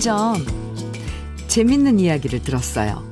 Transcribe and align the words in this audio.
며칠 0.00 0.02
전 0.02 0.34
재밌는 1.46 2.00
이야기를 2.00 2.42
들었어요. 2.42 3.04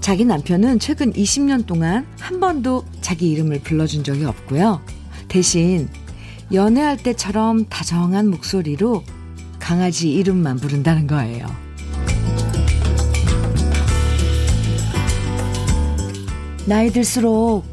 자기 0.00 0.24
남편은 0.24 0.78
최근 0.78 1.12
20년 1.12 1.66
동안 1.66 2.06
한 2.18 2.40
번도 2.40 2.84
자기 3.02 3.30
이름을 3.30 3.60
불러준 3.60 4.02
적이 4.02 4.24
없고요. 4.24 4.80
대신 5.28 5.88
연애할 6.52 6.96
때처럼 6.96 7.66
다정한 7.66 8.28
목소리로 8.30 9.04
강아지 9.58 10.10
이름만 10.10 10.56
부른다는 10.56 11.06
거예요. 11.06 11.46
나이 16.64 16.90
들수록 16.90 17.64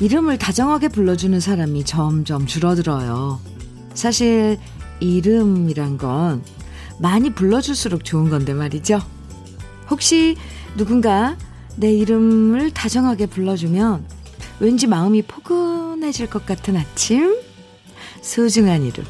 이름을 0.00 0.36
다정하게 0.36 0.88
불러주는 0.88 1.40
사람이 1.40 1.84
점점 1.84 2.46
줄어들어요. 2.46 3.40
사실 3.94 4.58
이름이란 5.00 5.96
건 5.98 6.42
많이 7.02 7.30
불러줄수록 7.30 8.04
좋은 8.04 8.30
건데 8.30 8.54
말이죠. 8.54 9.00
혹시 9.90 10.36
누군가 10.76 11.36
내 11.76 11.92
이름을 11.92 12.70
다정하게 12.70 13.26
불러주면 13.26 14.06
왠지 14.60 14.86
마음이 14.86 15.22
포근해질 15.22 16.30
것 16.30 16.46
같은 16.46 16.76
아침? 16.76 17.40
소중한 18.20 18.84
이름, 18.84 19.04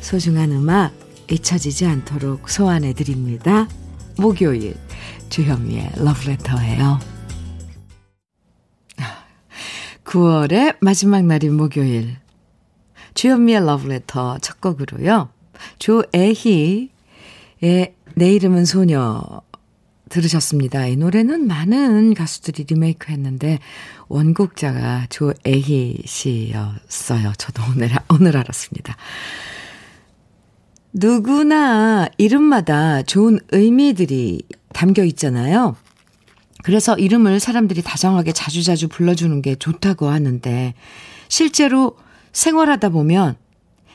소중한 0.00 0.52
음악 0.52 0.92
잊혀지지 1.30 1.86
않도록 1.86 2.50
소환해 2.50 2.92
드립니다. 2.92 3.66
목요일 4.18 4.76
주현미의 5.30 5.92
러브레터예요. 5.96 7.00
9월의 10.04 10.76
마지막 10.80 11.24
날인 11.24 11.54
목요일 11.56 12.18
주현미의 13.14 13.64
러브레터 13.64 14.36
첫 14.42 14.60
곡으로요. 14.60 15.30
조애희 15.78 16.91
의내 17.62 18.34
이름은 18.34 18.64
소녀 18.64 19.22
들으셨습니다. 20.08 20.86
이 20.86 20.96
노래는 20.96 21.46
많은 21.46 22.12
가수들이 22.12 22.64
리메이크 22.64 23.10
했는데 23.10 23.60
원곡자가 24.08 25.06
조애희 25.08 26.02
씨였어요. 26.04 27.32
저도 27.38 27.62
오늘, 27.70 27.90
오늘 28.10 28.36
알았습니다. 28.36 28.96
누구나 30.92 32.08
이름마다 32.18 33.02
좋은 33.02 33.38
의미들이 33.52 34.42
담겨 34.74 35.04
있잖아요. 35.04 35.76
그래서 36.62 36.96
이름을 36.98 37.40
사람들이 37.40 37.82
다정하게 37.82 38.32
자주자주 38.32 38.88
불러주는 38.88 39.40
게 39.40 39.54
좋다고 39.54 40.08
하는데 40.08 40.74
실제로 41.28 41.96
생활하다 42.32 42.90
보면 42.90 43.36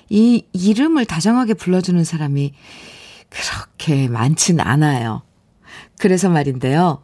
이 0.10 0.46
이름을 0.54 1.06
다정하게 1.06 1.54
불러주는 1.54 2.04
사람이 2.04 2.54
그렇게 3.30 4.08
많진 4.08 4.60
않아요. 4.60 5.24
그래서 6.00 6.30
말인데요. 6.30 7.02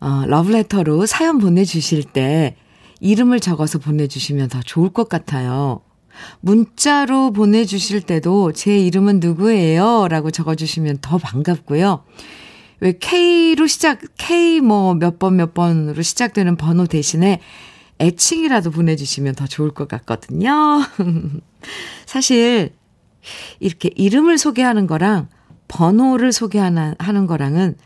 어, 0.00 0.22
러브레터로 0.26 1.06
사연 1.06 1.38
보내주실 1.38 2.04
때 2.04 2.56
이름을 3.00 3.40
적어서 3.40 3.78
보내주시면 3.78 4.48
더 4.48 4.60
좋을 4.60 4.90
것 4.90 5.08
같아요. 5.08 5.82
문자로 6.40 7.32
보내주실 7.32 8.02
때도 8.02 8.52
제 8.52 8.78
이름은 8.78 9.20
누구예요? 9.20 10.08
라고 10.08 10.30
적어주시면 10.30 10.98
더 11.00 11.18
반갑고요. 11.18 12.04
왜 12.80 12.92
K로 12.98 13.66
시작, 13.66 14.00
K 14.16 14.60
뭐 14.60 14.94
몇 14.94 15.18
번 15.18 15.36
몇 15.36 15.54
번으로 15.54 16.00
시작되는 16.02 16.56
번호 16.56 16.86
대신에 16.86 17.40
애칭이라도 18.00 18.70
보내주시면 18.70 19.34
더 19.34 19.46
좋을 19.46 19.70
것 19.72 19.88
같거든요. 19.88 20.80
사실, 22.06 22.72
이렇게 23.60 23.90
이름을 23.96 24.38
소개하는 24.38 24.86
거랑 24.86 25.28
번호를 25.68 26.32
소개하는 26.32 26.94
하는 26.98 27.26
거랑은 27.26 27.76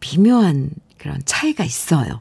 미묘한 0.00 0.70
그런 0.98 1.20
차이가 1.24 1.64
있어요. 1.64 2.20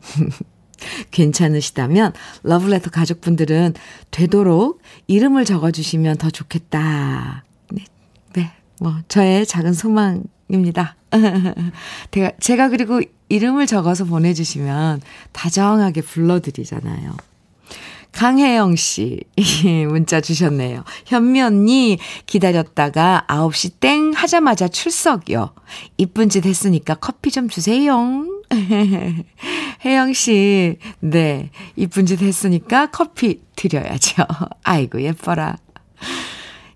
괜찮으시다면 1.10 2.12
러블레터 2.42 2.90
가족분들은 2.90 3.74
되도록 4.10 4.82
이름을 5.06 5.44
적어주시면 5.44 6.18
더 6.18 6.30
좋겠다. 6.30 7.44
네, 7.70 7.84
네, 8.34 8.52
뭐 8.80 8.96
저의 9.08 9.46
작은 9.46 9.72
소망입니다. 9.72 10.96
제가, 12.10 12.32
제가 12.40 12.68
그리고 12.68 13.00
이름을 13.28 13.66
적어서 13.66 14.04
보내주시면 14.04 15.00
다정하게 15.32 16.02
불러드리잖아요. 16.02 17.16
강혜영 18.14 18.76
씨 18.76 19.20
문자 19.88 20.20
주셨네요. 20.20 20.84
현미 21.06 21.42
언니 21.42 21.98
기다렸다가 22.26 23.24
9시 23.28 23.80
땡 23.80 24.12
하자마자 24.12 24.68
출석이요. 24.68 25.52
이쁜 25.98 26.28
짓 26.28 26.46
했으니까 26.46 26.94
커피 26.94 27.30
좀 27.30 27.48
주세요. 27.48 28.24
혜영 29.84 30.12
씨, 30.12 30.78
네. 31.00 31.50
이쁜 31.76 32.06
짓 32.06 32.22
했으니까 32.22 32.86
커피 32.86 33.40
드려야죠. 33.56 34.24
아이고 34.62 35.02
예뻐라. 35.02 35.56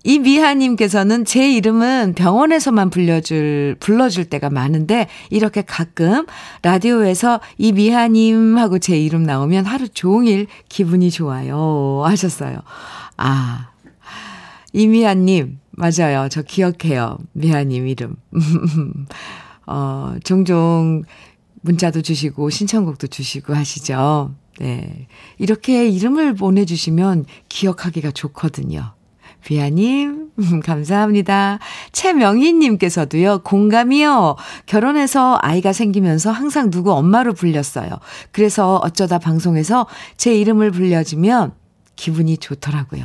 이 0.08 0.20
미하님께서는 0.20 1.26
제 1.26 1.52
이름은 1.52 2.14
병원에서만 2.16 2.88
불려줄, 2.88 3.76
불러줄 3.78 4.24
때가 4.24 4.48
많은데, 4.48 5.06
이렇게 5.28 5.60
가끔 5.60 6.24
라디오에서 6.62 7.40
이 7.58 7.72
미하님 7.72 8.56
하고 8.56 8.78
제 8.78 8.98
이름 8.98 9.22
나오면 9.22 9.66
하루 9.66 9.86
종일 9.86 10.46
기분이 10.70 11.10
좋아요. 11.10 12.04
하셨어요. 12.06 12.62
아, 13.18 13.68
이미하님, 14.72 15.58
맞아요. 15.72 16.30
저 16.30 16.40
기억해요. 16.40 17.18
미하님 17.34 17.86
이름. 17.86 18.16
어, 19.66 20.14
종종 20.24 21.02
문자도 21.60 22.00
주시고, 22.00 22.48
신청곡도 22.48 23.08
주시고 23.08 23.54
하시죠. 23.54 24.34
네. 24.58 25.06
이렇게 25.36 25.86
이름을 25.86 26.34
보내주시면 26.34 27.26
기억하기가 27.50 28.12
좋거든요. 28.12 28.94
비아님, 29.44 30.30
감사합니다. 30.64 31.58
최명희님께서도요, 31.92 33.42
공감이요. 33.44 34.36
결혼해서 34.66 35.38
아이가 35.40 35.72
생기면서 35.72 36.30
항상 36.30 36.70
누구 36.70 36.92
엄마로 36.92 37.34
불렸어요. 37.34 37.90
그래서 38.32 38.76
어쩌다 38.76 39.18
방송에서 39.18 39.86
제 40.16 40.34
이름을 40.34 40.70
불려주면 40.70 41.52
기분이 41.96 42.38
좋더라고요. 42.38 43.04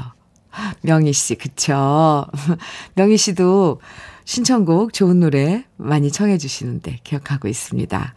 명희 0.82 1.14
씨, 1.14 1.36
그쵸. 1.36 2.26
명희 2.96 3.18
씨도 3.18 3.80
신청곡 4.26 4.94
좋은 4.94 5.20
노래 5.20 5.66
많이 5.78 6.12
청해주시는데 6.12 7.00
기억하고 7.04 7.48
있습니다. 7.48 8.14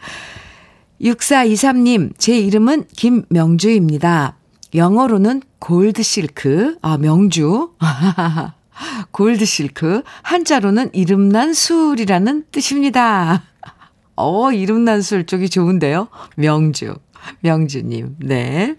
6423님, 1.01 2.13
제 2.19 2.39
이름은 2.39 2.87
김명주입니다. 2.97 4.36
영어로는 4.75 5.43
골드 5.59 6.03
실크, 6.03 6.77
아, 6.83 6.99
명주. 6.99 7.73
골드 9.13 9.45
실크. 9.45 10.03
한자로는 10.23 10.91
이름난 10.93 11.55
술이라는 11.55 12.45
뜻입니다. 12.53 13.43
어, 14.17 14.53
이름난 14.53 15.03
술 15.03 15.27
쪽이 15.27 15.49
좋은데요. 15.49 16.09
명주. 16.37 16.97
명주님. 17.41 18.17
네. 18.21 18.77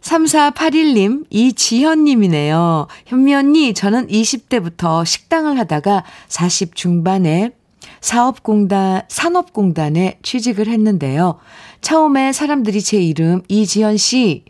3481님, 0.00 1.26
이지현님이네요. 1.28 2.86
현미 3.06 3.34
언니, 3.34 3.74
저는 3.74 4.08
20대부터 4.08 5.04
식당을 5.04 5.58
하다가 5.58 6.04
40 6.28 6.74
중반에 6.74 7.52
사업공단, 8.00 9.02
산업공단에 9.08 10.18
취직을 10.22 10.68
했는데요. 10.68 11.38
처음에 11.82 12.32
사람들이 12.32 12.80
제 12.80 12.96
이름 12.96 13.42
이지현 13.48 13.98
씨 13.98 14.44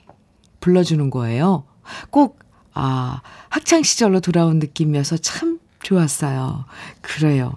불러주는 0.60 1.10
거예요. 1.10 1.64
꼭, 2.10 2.38
아, 2.72 3.20
학창시절로 3.48 4.20
돌아온 4.20 4.58
느낌이어서 4.58 5.16
참 5.18 5.58
좋았어요. 5.82 6.64
그래요. 7.00 7.52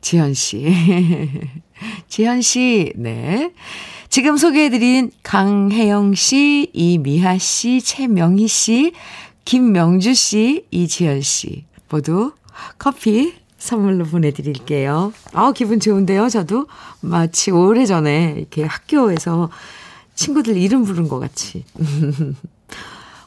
지현 0.00 0.34
씨. 0.34 0.66
지현 2.08 2.42
씨, 2.42 2.92
네. 2.96 3.52
지금 4.08 4.36
소개해드린 4.36 5.10
강혜영 5.22 6.14
씨, 6.14 6.70
이미하 6.72 7.38
씨, 7.38 7.80
최명희 7.80 8.48
씨, 8.48 8.92
김명주 9.44 10.14
씨, 10.14 10.66
이지현 10.70 11.22
씨. 11.22 11.64
모두 11.88 12.32
커피 12.78 13.34
선물로 13.58 14.04
보내드릴게요. 14.04 15.12
아 15.32 15.52
기분 15.52 15.80
좋은데요, 15.80 16.28
저도? 16.28 16.66
마치 17.00 17.50
오래전에 17.50 18.34
이렇게 18.36 18.64
학교에서 18.64 19.50
친구들 20.18 20.56
이름 20.56 20.82
부른 20.82 21.08
것 21.08 21.20
같이. 21.20 21.64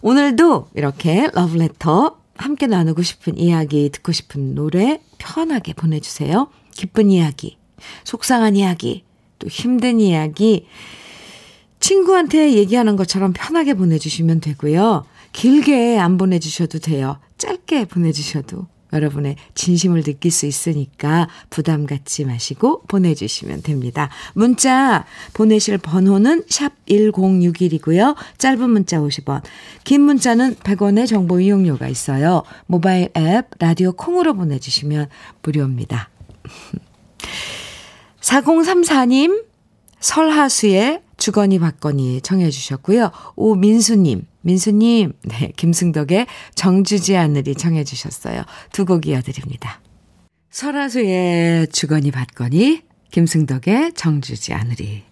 오늘도 0.01 0.67
이렇게 0.75 1.29
러브레터 1.33 2.17
함께 2.35 2.67
나누고 2.67 3.01
싶은 3.01 3.38
이야기, 3.38 3.89
듣고 3.89 4.11
싶은 4.11 4.55
노래 4.55 5.01
편하게 5.17 5.71
보내주세요. 5.71 6.49
기쁜 6.71 7.09
이야기, 7.09 7.57
속상한 8.03 8.57
이야기, 8.57 9.05
또 9.39 9.47
힘든 9.47 10.01
이야기, 10.01 10.67
친구한테 11.79 12.55
얘기하는 12.55 12.97
것처럼 12.97 13.31
편하게 13.31 13.73
보내주시면 13.73 14.41
되고요. 14.41 15.05
길게 15.31 15.97
안 15.97 16.17
보내주셔도 16.17 16.79
돼요. 16.79 17.19
짧게 17.38 17.85
보내주셔도 17.85 18.67
여러분의 18.93 19.35
진심을 19.55 20.03
느낄 20.03 20.31
수 20.31 20.45
있으니까 20.45 21.27
부담 21.49 21.85
갖지 21.85 22.25
마시고 22.25 22.83
보내주시면 22.83 23.63
됩니다. 23.63 24.09
문자 24.33 25.05
보내실 25.33 25.77
번호는 25.77 26.45
샵 26.49 26.73
1061이고요. 26.88 28.15
짧은 28.38 28.69
문자 28.69 28.99
50원, 28.99 29.41
긴 29.83 30.01
문자는 30.01 30.55
100원의 30.55 31.07
정보 31.07 31.39
이용료가 31.39 31.88
있어요. 31.88 32.43
모바일 32.67 33.09
앱 33.17 33.47
라디오 33.59 33.93
콩으로 33.93 34.33
보내주시면 34.33 35.07
무료입니다. 35.41 36.09
4034님 38.21 39.45
설하수의 39.99 41.01
주거니 41.21 41.59
받거니 41.59 42.21
청해 42.21 42.50
주셨고요. 42.50 43.12
오민수님, 43.35 44.25
민수님, 44.41 45.13
네, 45.21 45.53
김승덕의 45.56 46.25
정주지 46.56 47.15
않으리 47.15 47.53
청해 47.53 47.83
주셨어요. 47.83 48.44
두 48.73 48.85
곡 48.85 49.06
이어드립니다. 49.06 49.81
설하수의 50.50 51.68
주거니 51.68 52.09
받거니, 52.09 52.81
김승덕의 53.12 53.94
정주지 53.94 54.53
않으리. 54.53 55.03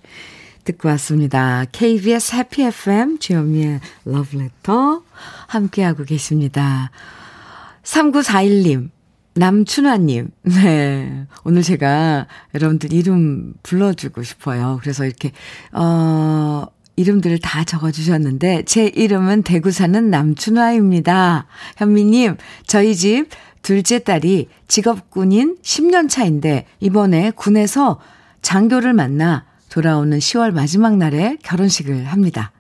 듣고 0.64 0.90
왔습니다. 0.90 1.66
KBS 1.72 2.36
해피 2.36 2.64
FM 2.64 3.20
주현미의 3.20 3.80
러브레터 4.06 5.04
함께하고 5.46 6.06
계십니다. 6.06 6.90
3941님, 7.84 8.90
남춘화님, 9.36 10.30
네. 10.44 11.28
오늘 11.44 11.62
제가 11.62 12.28
여러분들 12.54 12.94
이름 12.94 13.54
불러주고 13.64 14.24
싶어요. 14.24 14.80
그래서 14.81 15.06
이렇게, 15.06 15.31
어, 15.72 16.66
이름들을 16.96 17.40
다 17.40 17.64
적어주셨는데, 17.64 18.64
제 18.66 18.88
이름은 18.88 19.44
대구 19.44 19.72
사는 19.72 20.10
남춘화입니다. 20.10 21.46
현미님, 21.78 22.36
저희 22.68 22.96
집 22.96 23.30
둘째 23.62 24.00
딸이 24.00 24.50
직업군인 24.68 25.58
10년 25.62 26.10
차인데, 26.10 26.66
이번에 26.80 27.31
군에서 27.31 28.00
장교를 28.42 28.94
만나 28.94 29.46
돌아오는 29.70 30.18
10월 30.18 30.52
마지막 30.52 30.98
날에 30.98 31.38
결혼식을 31.44 32.06
합니다. 32.06 32.52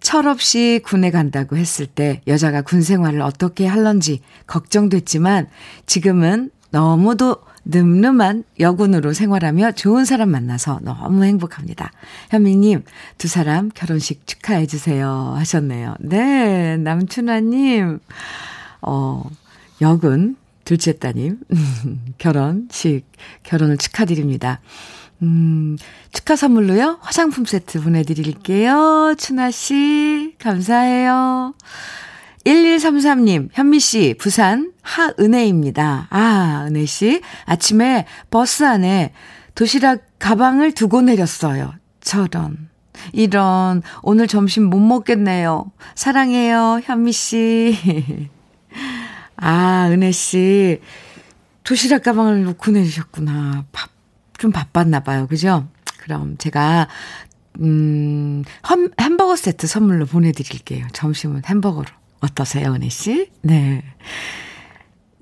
철없이 0.00 0.80
군에 0.84 1.10
간다고 1.10 1.56
했을 1.56 1.86
때 1.86 2.22
여자가 2.26 2.62
군 2.62 2.82
생활을 2.82 3.20
어떻게 3.20 3.66
할런지 3.66 4.20
걱정됐지만 4.46 5.48
지금은 5.86 6.50
너무도 6.70 7.36
늠름한 7.64 8.44
여군으로 8.60 9.12
생활하며 9.12 9.72
좋은 9.72 10.04
사람 10.06 10.30
만나서 10.30 10.80
너무 10.82 11.24
행복합니다. 11.24 11.90
현미님, 12.30 12.84
두 13.18 13.28
사람 13.28 13.68
결혼식 13.68 14.26
축하해주세요. 14.26 15.34
하셨네요. 15.36 15.96
네, 16.00 16.78
남춘아님, 16.78 17.98
어, 18.80 19.30
여군, 19.82 20.36
둘째 20.68 20.92
따님, 20.92 21.38
결혼식, 22.18 23.04
결혼을 23.42 23.78
축하드립니다. 23.78 24.60
음, 25.22 25.78
축하 26.12 26.36
선물로요? 26.36 26.98
화장품 27.00 27.46
세트 27.46 27.80
보내드릴게요. 27.80 29.14
춘아씨, 29.16 30.34
감사해요. 30.38 31.54
1133님, 32.44 33.48
현미씨, 33.50 34.16
부산 34.18 34.72
하은혜입니다. 34.82 36.08
아, 36.10 36.66
은혜씨, 36.68 37.22
아침에 37.46 38.04
버스 38.30 38.62
안에 38.64 39.14
도시락 39.54 40.02
가방을 40.18 40.72
두고 40.72 41.00
내렸어요. 41.00 41.72
저런. 42.02 42.68
이런, 43.14 43.80
오늘 44.02 44.26
점심 44.26 44.64
못 44.64 44.80
먹겠네요. 44.80 45.72
사랑해요, 45.94 46.82
현미씨. 46.84 48.28
아, 49.40 49.88
은혜 49.90 50.10
씨, 50.10 50.80
도시락 51.62 52.02
가방을 52.02 52.44
놓고 52.44 52.72
내리셨구나. 52.72 53.64
밥, 53.72 53.90
좀 54.36 54.50
바빴나 54.50 55.00
봐요. 55.00 55.26
그죠? 55.28 55.68
그럼 55.98 56.36
제가, 56.38 56.88
음, 57.60 58.42
햄, 58.68 58.90
햄버거 59.00 59.36
세트 59.36 59.66
선물로 59.66 60.06
보내드릴게요. 60.06 60.86
점심은 60.92 61.42
햄버거로. 61.46 61.86
어떠세요, 62.20 62.72
은혜 62.72 62.88
씨? 62.88 63.30
네. 63.42 63.84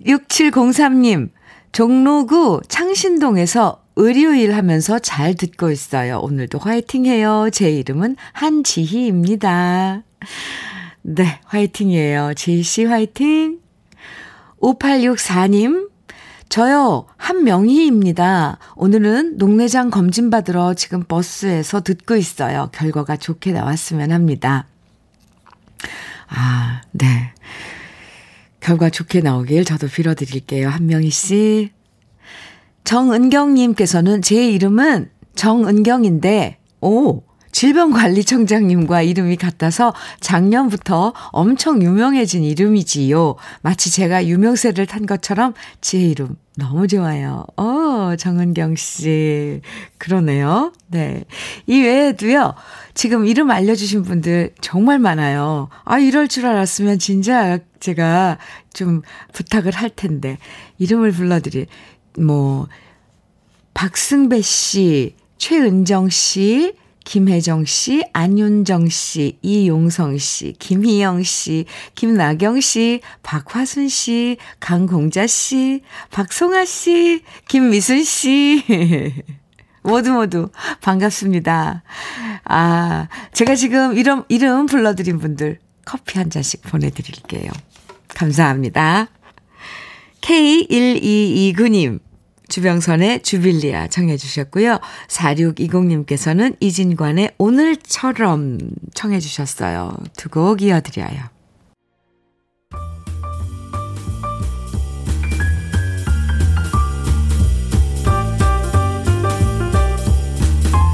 6703님, 0.04 1.30
종로구 1.72 2.62
창신동에서 2.68 3.82
의료일 3.96 4.54
하면서 4.54 4.98
잘 4.98 5.34
듣고 5.34 5.70
있어요. 5.70 6.20
오늘도 6.20 6.58
화이팅 6.58 7.04
해요. 7.04 7.48
제 7.52 7.70
이름은 7.70 8.16
한지희입니다. 8.32 10.02
네, 11.02 11.40
화이팅이에요. 11.44 12.32
지희 12.34 12.62
씨 12.62 12.84
화이팅. 12.84 13.65
5864님, 14.66 15.90
저요, 16.48 17.06
한명희입니다. 17.16 18.58
오늘은 18.74 19.36
녹내장 19.36 19.90
검진 19.90 20.30
받으러 20.30 20.74
지금 20.74 21.04
버스에서 21.04 21.82
듣고 21.82 22.16
있어요. 22.16 22.70
결과가 22.72 23.16
좋게 23.16 23.52
나왔으면 23.52 24.10
합니다. 24.10 24.66
아, 26.28 26.80
네. 26.92 27.32
결과 28.60 28.90
좋게 28.90 29.20
나오길 29.20 29.64
저도 29.64 29.86
빌어드릴게요. 29.86 30.68
한명희 30.68 31.10
씨. 31.10 31.70
정은경님께서는 32.82 34.22
제 34.22 34.48
이름은 34.50 35.10
정은경인데, 35.36 36.58
오, 36.80 37.22
질병관리청장님과 37.56 39.00
이름이 39.00 39.37
같아서 39.37 39.94
작년부터 40.20 41.14
엄청 41.32 41.82
유명해진 41.82 42.44
이름이지요. 42.44 43.37
마치 43.62 43.91
제가 43.91 44.26
유명세를 44.26 44.85
탄 44.85 45.06
것처럼 45.06 45.55
제 45.81 45.99
이름 45.99 46.37
너무 46.58 46.87
좋아요. 46.87 47.47
어, 47.56 48.14
정은경 48.19 48.76
씨. 48.76 49.62
그러네요. 49.97 50.75
네. 50.88 51.25
이 51.67 51.81
외에도요, 51.81 52.53
지금 52.93 53.26
이름 53.26 53.50
알려주신 53.50 54.02
분들 54.02 54.52
정말 54.61 54.99
많아요. 54.99 55.70
아, 55.85 55.99
이럴 55.99 56.29
줄 56.29 56.44
알았으면 56.44 56.99
진짜 56.99 57.59
제가 57.81 58.37
좀 58.75 59.00
부탁을 59.33 59.73
할 59.73 59.88
텐데, 59.88 60.37
이름을 60.76 61.11
불러드릴, 61.12 61.69
뭐, 62.19 62.69
박승배 63.73 64.42
씨, 64.42 65.14
최은정 65.38 66.11
씨, 66.11 66.75
김혜정 67.06 67.64
씨, 67.66 68.02
안윤정 68.12 68.88
씨, 68.88 69.38
이용성 69.40 70.18
씨, 70.18 70.54
김희영 70.58 71.22
씨, 71.22 71.64
김나경 71.94 72.60
씨, 72.60 73.00
박화순 73.22 73.88
씨, 73.88 74.38
강공자 74.58 75.28
씨, 75.28 75.82
박송아 76.10 76.64
씨, 76.64 77.22
김미순 77.46 78.02
씨. 78.02 79.14
모두 79.82 80.14
모두 80.14 80.50
반갑습니다. 80.80 81.84
아, 82.42 83.08
제가 83.32 83.54
지금 83.54 83.96
이름, 83.96 84.25
이름 84.28 84.66
불러드린 84.66 85.20
분들 85.20 85.60
커피 85.84 86.18
한 86.18 86.28
잔씩 86.28 86.62
보내드릴게요. 86.62 87.52
감사합니다. 88.08 89.06
K1229님, 90.22 92.00
주병선의 92.49 93.23
주빌리아 93.23 93.88
청해 93.88 94.17
주셨고요. 94.17 94.79
4620님께서는 95.09 96.57
이진관의 96.61 97.33
오늘처럼 97.38 98.59
청해 98.95 99.21
주셨어요. 99.21 99.97
두 100.17 100.29
곡 100.29 100.62
이어드려요. 100.62 101.37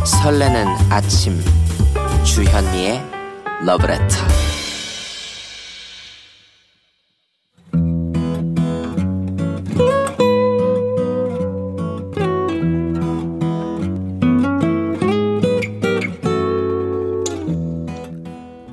설레는 0.04 0.66
아침 0.90 1.40
주현미의 2.24 3.02
러브레터 3.64 4.51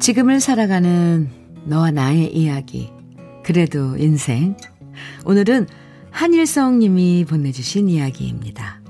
지금을 0.10 0.40
살아가는 0.40 1.30
너와 1.66 1.92
나의 1.92 2.36
이야기. 2.36 2.90
그래도 3.44 3.96
인생. 3.96 4.58
오늘은 5.24 5.68
한일성 6.10 6.80
님이 6.80 7.26
보내주신 7.30 7.90
이야기입니다. 7.90 8.82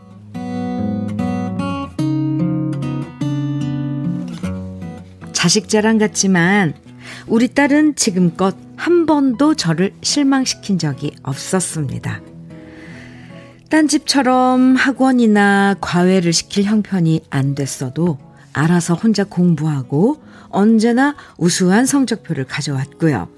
자식 5.33 5.67
자랑 5.67 5.97
같지만 5.97 6.73
우리 7.27 7.49
딸은 7.49 7.95
지금껏 7.95 8.55
한 8.77 9.05
번도 9.05 9.55
저를 9.55 9.91
실망시킨 10.01 10.77
적이 10.77 11.11
없었습니다. 11.21 12.21
딴 13.69 13.89
집처럼 13.89 14.77
학원이나 14.77 15.75
과외를 15.81 16.31
시킬 16.31 16.63
형편이 16.63 17.25
안 17.29 17.55
됐어도 17.55 18.17
알아서 18.53 18.93
혼자 18.93 19.25
공부하고 19.25 20.28
언제나 20.49 21.15
우수한 21.37 21.85
성적표를 21.85 22.45
가져왔고요. 22.45 23.29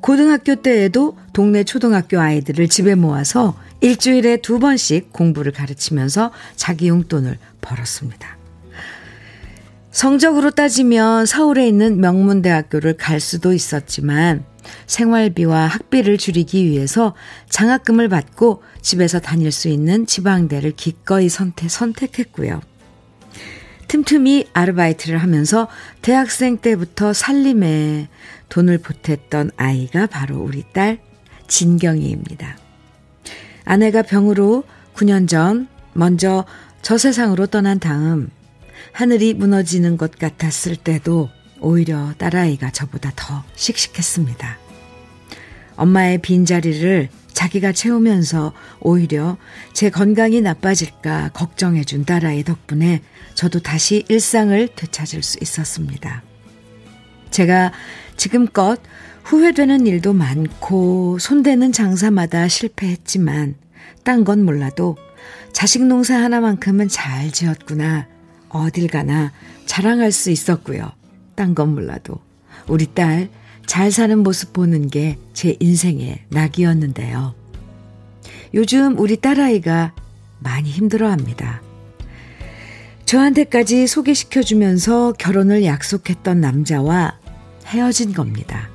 고등학교 0.00 0.56
때에도 0.56 1.16
동네 1.32 1.64
초등학교 1.64 2.20
아이들을 2.20 2.68
집에 2.68 2.94
모아서 2.94 3.56
일주일에 3.80 4.38
두 4.38 4.58
번씩 4.58 5.12
공부를 5.12 5.52
가르치면서 5.52 6.32
자기 6.56 6.88
용돈을 6.88 7.38
벌었습니다. 7.60 8.36
성적으로 9.90 10.50
따지면 10.50 11.26
서울에 11.26 11.66
있는 11.66 12.00
명문대학교를 12.00 12.96
갈 12.96 13.20
수도 13.20 13.52
있었지만 13.52 14.44
생활비와 14.86 15.66
학비를 15.66 16.16
줄이기 16.16 16.64
위해서 16.66 17.14
장학금을 17.48 18.08
받고 18.08 18.62
집에서 18.82 19.18
다닐 19.18 19.50
수 19.50 19.68
있는 19.68 20.06
지방대를 20.06 20.72
기꺼이 20.72 21.28
선택, 21.28 21.70
선택했고요. 21.70 22.60
틈틈이 23.90 24.46
아르바이트를 24.52 25.18
하면서 25.18 25.66
대학생 26.00 26.58
때부터 26.58 27.12
살림에 27.12 28.06
돈을 28.48 28.78
보탰던 28.78 29.50
아이가 29.56 30.06
바로 30.06 30.36
우리 30.38 30.62
딸 30.72 31.00
진경이입니다. 31.48 32.56
아내가 33.64 34.02
병으로 34.02 34.62
9년 34.94 35.28
전 35.28 35.66
먼저 35.92 36.44
저 36.82 36.98
세상으로 36.98 37.48
떠난 37.48 37.80
다음 37.80 38.30
하늘이 38.92 39.34
무너지는 39.34 39.96
것 39.96 40.16
같았을 40.16 40.76
때도 40.76 41.28
오히려 41.58 42.14
딸아이가 42.16 42.70
저보다 42.70 43.10
더 43.16 43.42
씩씩했습니다. 43.56 44.56
엄마의 45.74 46.18
빈자리를 46.18 47.08
자기가 47.40 47.72
채우면서 47.72 48.52
오히려 48.80 49.38
제 49.72 49.88
건강이 49.88 50.42
나빠질까 50.42 51.30
걱정해준 51.32 52.04
딸아이 52.04 52.44
덕분에 52.44 53.00
저도 53.34 53.60
다시 53.60 54.04
일상을 54.10 54.68
되찾을 54.76 55.22
수 55.22 55.38
있었습니다. 55.40 56.22
제가 57.30 57.72
지금껏 58.18 58.78
후회되는 59.24 59.86
일도 59.86 60.12
많고 60.12 61.18
손대는 61.18 61.72
장사마다 61.72 62.46
실패했지만 62.46 63.54
딴 64.04 64.24
건 64.24 64.44
몰라도 64.44 64.98
자식 65.54 65.82
농사 65.86 66.16
하나만큼은 66.20 66.88
잘 66.88 67.30
지었구나. 67.30 68.06
어딜 68.50 68.86
가나 68.88 69.32
자랑할 69.64 70.12
수 70.12 70.30
있었고요. 70.30 70.92
딴 71.36 71.54
건 71.54 71.74
몰라도 71.74 72.20
우리 72.68 72.84
딸 72.86 73.30
잘 73.66 73.92
사는 73.92 74.18
모습 74.18 74.52
보는 74.52 74.88
게 74.88 75.16
제 75.40 75.56
인생의 75.58 76.18
낙이었는데요. 76.28 77.34
요즘 78.52 78.98
우리 78.98 79.16
딸아이가 79.16 79.94
많이 80.38 80.70
힘들어 80.70 81.10
합니다. 81.10 81.62
저한테까지 83.06 83.86
소개시켜주면서 83.86 85.14
결혼을 85.18 85.64
약속했던 85.64 86.42
남자와 86.42 87.18
헤어진 87.64 88.12
겁니다. 88.12 88.68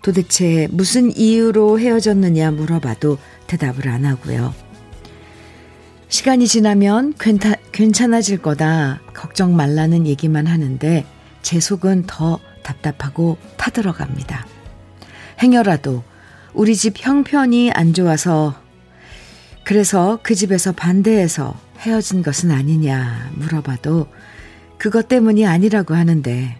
도대체 0.00 0.66
무슨 0.70 1.14
이유로 1.14 1.78
헤어졌느냐 1.78 2.52
물어봐도 2.52 3.18
대답을 3.48 3.88
안 3.88 4.06
하고요. 4.06 4.54
시간이 6.08 6.46
지나면 6.46 7.12
괜타, 7.20 7.56
괜찮아질 7.72 8.40
거다. 8.40 9.02
걱정 9.12 9.54
말라는 9.54 10.06
얘기만 10.06 10.46
하는데 10.46 11.04
제 11.42 11.60
속은 11.60 12.04
더 12.06 12.40
답답하고 12.66 13.38
타들어갑니다. 13.56 14.46
행여라도 15.42 16.02
우리 16.52 16.74
집 16.74 16.94
형편이 16.98 17.70
안 17.72 17.94
좋아서 17.94 18.54
그래서 19.64 20.18
그 20.22 20.34
집에서 20.34 20.72
반대해서 20.72 21.58
헤어진 21.78 22.22
것은 22.22 22.50
아니냐 22.50 23.30
물어봐도 23.34 24.08
그것 24.78 25.08
때문이 25.08 25.46
아니라고 25.46 25.94
하는데 25.94 26.58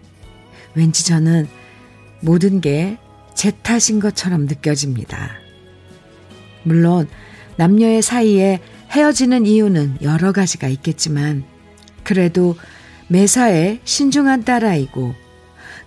왠지 0.75 1.05
저는 1.05 1.47
모든 2.21 2.61
게 2.61 2.97
제 3.37 3.51
탓인 3.51 3.99
것처럼 3.99 4.47
느껴집니다. 4.47 5.33
물론 6.63 7.07
남녀의 7.57 8.01
사이에 8.01 8.59
헤어지는 8.89 9.45
이유는 9.45 9.99
여러 10.01 10.31
가지가 10.31 10.67
있겠지만 10.69 11.43
그래도 12.03 12.57
매사에 13.09 13.79
신중한 13.83 14.43
딸아이고 14.43 15.13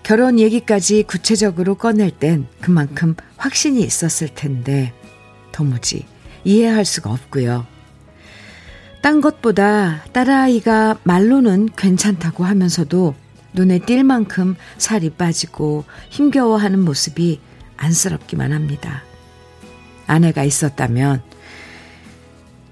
결혼 0.03 0.39
얘기까지 0.39 1.03
구체적으로 1.05 1.75
꺼낼 1.77 2.11
땐 2.11 2.47
그만큼 2.61 3.15
확신이 3.37 3.83
있었을 3.83 4.29
텐데 4.29 4.93
도무지 5.53 6.07
이해할 6.45 6.85
수가 6.85 7.11
없고요. 7.11 7.67
딴 9.03 9.21
것보다 9.21 10.05
딸아이가 10.13 10.99
말로는 11.05 11.71
괜찮다고 11.77 12.45
하면서도 12.45 13.15
눈에 13.53 13.79
띌 13.79 14.03
만큼 14.03 14.57
살이 14.79 15.11
빠지고 15.11 15.85
힘겨워하는 16.11 16.79
모습이 16.81 17.41
안쓰럽기만 17.77 18.53
합니다. 18.53 19.03
아내가 20.07 20.45
있었다면 20.45 21.23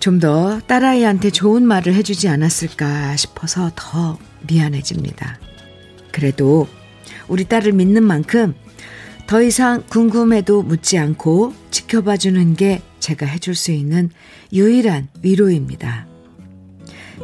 좀 0.01 0.21
더 0.21 0.61
딸아이한테 0.67 1.31
좋은 1.31 1.65
말을 1.65 1.95
해주지 1.95 2.29
않았을까 2.29 3.17
싶어서 3.17 3.71
더 3.75 4.19
미안해집니다. 4.47 5.39
그래도 6.13 6.69
우리 7.29 7.45
딸을 7.45 7.73
믿는 7.73 8.03
만큼 8.03 8.55
더 9.27 9.43
이상 9.43 9.83
궁금해도 9.89 10.63
묻지 10.63 10.99
않고 10.99 11.53
지켜봐 11.71 12.17
주는 12.17 12.55
게 12.55 12.83
제가 12.99 13.27
해줄 13.27 13.55
수 13.55 13.73
있는 13.73 14.11
유일한 14.53 15.09
위로입니다. 15.23 16.07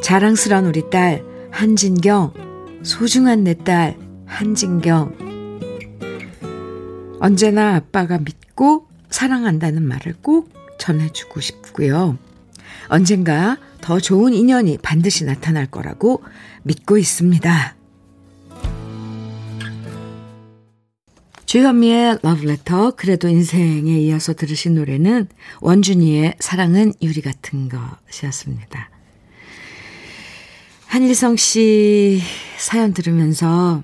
자랑스러운 0.01 0.65
우리 0.67 0.89
딸 0.89 1.23
한진경, 1.51 2.33
소중한 2.83 3.43
내 3.43 3.55
딸 3.55 3.97
한진경. 4.25 5.25
언제나 7.19 7.75
아빠가 7.75 8.17
믿고 8.19 8.87
사랑한다는 9.09 9.83
말을 9.83 10.15
꼭 10.21 10.51
전해주고 10.77 11.39
싶고요. 11.39 12.17
언젠가 12.87 13.57
더 13.81 13.99
좋은 13.99 14.33
인연이 14.33 14.77
반드시 14.77 15.25
나타날 15.25 15.67
거라고 15.67 16.21
믿고 16.63 16.97
있습니다. 16.97 17.75
주현미의 21.45 22.19
러브레터 22.23 22.91
그래도 22.95 23.27
인생에 23.27 23.99
이어서 23.99 24.33
들으신 24.33 24.75
노래는 24.75 25.27
원준이의 25.61 26.35
사랑은 26.39 26.93
유리 27.03 27.21
같은 27.21 27.69
것이었습니다. 27.69 28.89
한일성 30.87 31.35
씨 31.35 32.19
사연 32.57 32.93
들으면서 32.93 33.83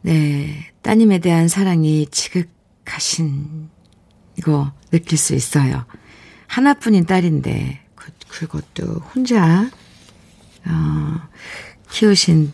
네 0.00 0.72
따님에 0.80 1.18
대한 1.18 1.48
사랑이 1.48 2.06
지극하신 2.10 3.68
이거 4.38 4.72
느낄 4.90 5.18
수 5.18 5.34
있어요. 5.34 5.84
하나뿐인 6.46 7.04
딸인데 7.04 7.80
그, 7.94 8.12
그것도 8.28 9.00
혼자 9.14 9.70
어, 10.64 11.28
키우신 11.90 12.52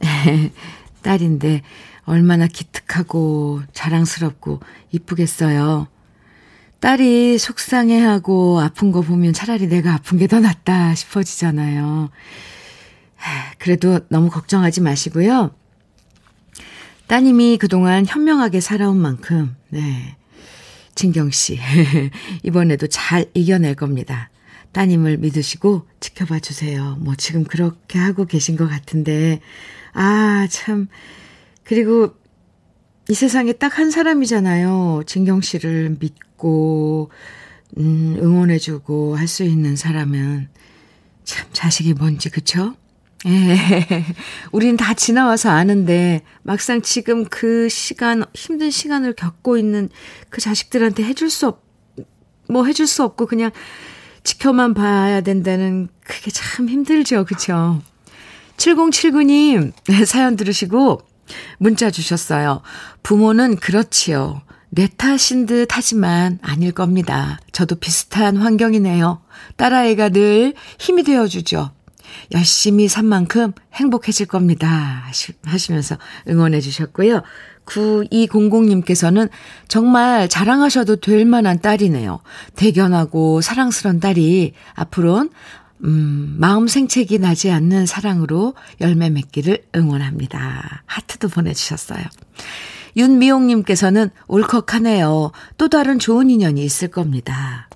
딸인데 1.02 1.62
얼마나 2.08 2.46
기특하고 2.46 3.62
자랑스럽고 3.72 4.60
이쁘겠어요. 4.92 5.88
딸이 6.80 7.38
속상해하고 7.38 8.60
아픈 8.60 8.92
거 8.92 9.02
보면 9.02 9.32
차라리 9.32 9.66
내가 9.66 9.94
아픈 9.94 10.16
게 10.18 10.26
더 10.26 10.40
낫다 10.40 10.94
싶어지잖아요. 10.94 12.10
그래도 13.58 14.00
너무 14.08 14.30
걱정하지 14.30 14.80
마시고요. 14.80 15.50
따님이 17.08 17.58
그동안 17.58 18.06
현명하게 18.06 18.60
살아온 18.60 18.98
만큼, 18.98 19.56
네. 19.70 20.16
진경 20.94 21.30
씨, 21.30 21.58
이번에도 22.42 22.86
잘 22.86 23.26
이겨낼 23.34 23.74
겁니다. 23.74 24.30
따님을 24.72 25.16
믿으시고 25.18 25.86
지켜봐 26.00 26.40
주세요. 26.40 26.96
뭐 27.00 27.14
지금 27.16 27.44
그렇게 27.44 27.98
하고 27.98 28.24
계신 28.26 28.56
것 28.56 28.68
같은데, 28.68 29.40
아, 29.94 30.46
참, 30.50 30.88
그리고 31.68 32.14
이 33.10 33.14
세상에 33.14 33.52
딱 33.52 33.78
한 33.78 33.90
사람이잖아요. 33.90 35.02
진경 35.06 35.40
씨를 35.42 35.96
믿고, 36.00 37.10
음, 37.76 38.16
응원해주고 38.20 39.16
할 39.16 39.28
수 39.28 39.44
있는 39.44 39.76
사람은 39.76 40.48
참 41.24 41.46
자식이 41.52 41.92
뭔지, 41.94 42.30
그쵸? 42.30 42.74
예. 43.26 43.56
우린 44.52 44.76
다 44.78 44.94
지나와서 44.94 45.50
아는데, 45.50 46.22
막상 46.42 46.80
지금 46.80 47.24
그 47.26 47.68
시간, 47.68 48.24
힘든 48.34 48.70
시간을 48.70 49.12
겪고 49.14 49.58
있는 49.58 49.90
그 50.30 50.40
자식들한테 50.40 51.02
해줄 51.04 51.28
수 51.30 51.48
없, 51.48 51.62
뭐 52.48 52.64
해줄 52.64 52.86
수 52.86 53.04
없고 53.04 53.26
그냥 53.26 53.50
지켜만 54.24 54.72
봐야 54.72 55.20
된다는 55.20 55.88
그게 56.02 56.30
참 56.30 56.68
힘들죠. 56.68 57.24
그쵸? 57.26 57.82
7079님, 58.56 59.72
사연 60.06 60.36
들으시고, 60.36 61.02
문자 61.58 61.90
주셨어요. 61.90 62.62
부모는 63.02 63.56
그렇지요. 63.56 64.42
내 64.70 64.86
탓인 64.86 65.46
듯 65.46 65.68
하지만 65.70 66.38
아닐 66.42 66.72
겁니다. 66.72 67.38
저도 67.52 67.76
비슷한 67.76 68.36
환경이네요. 68.36 69.22
딸아이가 69.56 70.10
늘 70.10 70.54
힘이 70.78 71.04
되어주죠. 71.04 71.70
열심히 72.32 72.88
산 72.88 73.06
만큼 73.06 73.52
행복해질 73.74 74.26
겁니다. 74.26 75.04
하시면서 75.44 75.96
응원해 76.28 76.60
주셨고요. 76.60 77.22
9200님께서는 77.66 79.28
정말 79.68 80.28
자랑하셔도 80.28 80.96
될 80.96 81.24
만한 81.26 81.60
딸이네요. 81.60 82.20
대견하고 82.56 83.40
사랑스런 83.42 84.00
딸이 84.00 84.54
앞으론 84.74 85.30
음, 85.84 86.36
마음 86.38 86.66
생채기 86.66 87.18
나지 87.18 87.50
않는 87.50 87.86
사랑으로 87.86 88.54
열매 88.80 89.10
맺기를 89.10 89.64
응원합니다. 89.74 90.82
하트도 90.86 91.28
보내주셨어요. 91.28 92.04
윤미용님께서는 92.96 94.10
울컥하네요. 94.26 95.32
또 95.56 95.68
다른 95.68 95.98
좋은 95.98 96.30
인연이 96.30 96.64
있을 96.64 96.88
겁니다. 96.88 97.68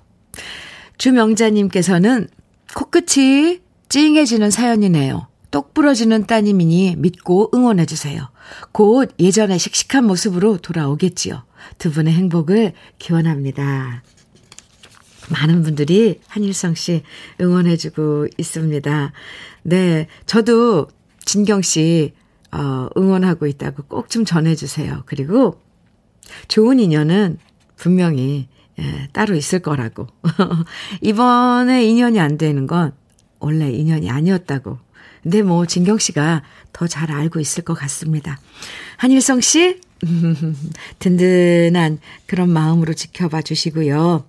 주명자님께서는 0.97 2.27
코끝이 2.75 3.59
찡해지는 3.89 4.51
사연이네요. 4.51 5.27
똑 5.51 5.73
부러지는 5.73 6.25
따님이니 6.25 6.95
믿고 6.97 7.51
응원해주세요. 7.53 8.27
곧 8.71 9.13
예전의 9.19 9.59
씩씩한 9.59 10.05
모습으로 10.05 10.57
돌아오겠지요. 10.57 11.43
두 11.77 11.91
분의 11.91 12.13
행복을 12.13 12.73
기원합니다. 12.97 14.01
많은 15.29 15.63
분들이 15.63 16.19
한일성 16.27 16.75
씨 16.75 17.03
응원해주고 17.39 18.27
있습니다. 18.37 19.11
네, 19.63 20.07
저도 20.25 20.87
진경 21.25 21.61
씨, 21.61 22.13
어, 22.51 22.87
응원하고 22.97 23.47
있다고 23.47 23.83
꼭 23.83 24.09
좀 24.09 24.25
전해주세요. 24.25 25.03
그리고 25.05 25.59
좋은 26.47 26.79
인연은 26.79 27.37
분명히 27.77 28.47
예, 28.79 29.07
따로 29.13 29.35
있을 29.35 29.59
거라고. 29.59 30.07
이번에 31.01 31.85
인연이 31.85 32.19
안 32.19 32.37
되는 32.37 32.65
건 32.67 32.93
원래 33.39 33.69
인연이 33.71 34.09
아니었다고. 34.09 34.79
근데 35.21 35.41
뭐 35.41 35.65
진경 35.65 35.97
씨가 35.99 36.43
더 36.73 36.87
잘 36.87 37.11
알고 37.11 37.39
있을 37.39 37.63
것 37.63 37.75
같습니다. 37.75 38.39
한일성 38.97 39.41
씨, 39.41 39.79
든든한 40.99 41.99
그런 42.25 42.49
마음으로 42.49 42.93
지켜봐 42.93 43.43
주시고요. 43.43 44.25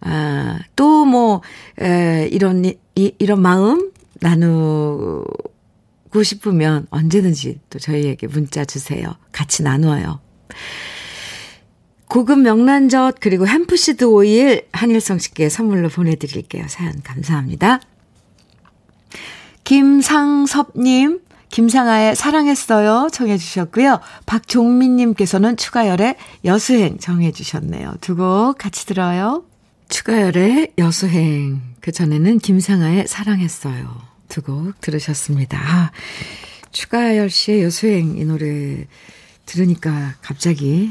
아, 0.00 0.58
또 0.76 1.04
뭐, 1.04 1.42
에, 1.80 2.28
이런, 2.30 2.64
이, 2.64 3.14
이런 3.18 3.40
마음 3.40 3.90
나누고 4.20 5.24
싶으면 6.22 6.86
언제든지 6.90 7.60
또 7.70 7.78
저희에게 7.78 8.26
문자 8.26 8.64
주세요. 8.64 9.14
같이 9.32 9.62
나누어요. 9.62 10.20
고급 12.08 12.40
명란젓 12.40 13.16
그리고 13.20 13.46
햄프시드 13.46 14.04
오일 14.04 14.66
한일성 14.72 15.18
씨께 15.18 15.48
선물로 15.48 15.88
보내드릴게요. 15.88 16.66
사연 16.68 17.00
감사합니다. 17.02 17.80
김상섭님, 19.64 21.20
김상아의 21.50 22.14
사랑했어요 22.14 23.08
정해 23.12 23.38
주셨고요. 23.38 24.00
박종민님께서는 24.26 25.56
추가열의 25.56 26.16
여수행 26.44 26.98
정해 26.98 27.32
주셨네요. 27.32 27.94
두 28.00 28.16
곡 28.16 28.58
같이 28.58 28.84
들어요. 28.86 29.44
추가열의 29.92 30.72
여수행, 30.78 31.60
그 31.82 31.92
전에는 31.92 32.38
김상아의 32.38 33.06
사랑했어요. 33.06 34.00
두 34.30 34.40
곡 34.40 34.80
들으셨습니다. 34.80 35.58
아, 35.58 35.90
추가열 36.70 37.28
씨의 37.28 37.64
여수행 37.64 38.16
이 38.16 38.24
노래 38.24 38.86
들으니까 39.44 40.14
갑자기 40.22 40.90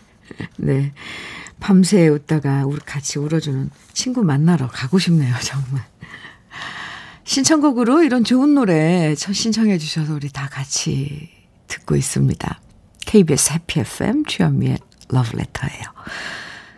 네 0.58 0.92
밤새 1.58 2.06
웃다가 2.08 2.66
우리 2.66 2.78
같이 2.80 3.18
울어주는 3.18 3.70
친구 3.94 4.22
만나러 4.22 4.68
가고 4.68 4.98
싶네요 4.98 5.34
정말. 5.42 5.82
신청곡으로 7.24 8.02
이런 8.02 8.24
좋은 8.24 8.54
노래 8.54 9.14
신청해 9.14 9.78
주셔서 9.78 10.12
우리 10.12 10.28
다 10.28 10.50
같이 10.50 11.30
듣고 11.66 11.96
있습니다. 11.96 12.60
KBS 13.06 13.54
해피 13.54 13.80
FM 13.80 14.26
주현미의 14.26 14.76
러브레터예요. 15.08 15.82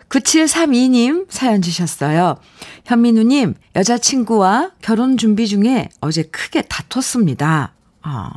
9732님 0.09 1.25
사연 1.29 1.61
주셨어요. 1.61 2.37
현민우님, 2.85 3.55
여자친구와 3.75 4.71
결혼 4.81 5.17
준비 5.17 5.47
중에 5.47 5.89
어제 5.99 6.23
크게 6.23 6.61
다퉜습니다. 6.63 7.73
아, 8.01 8.31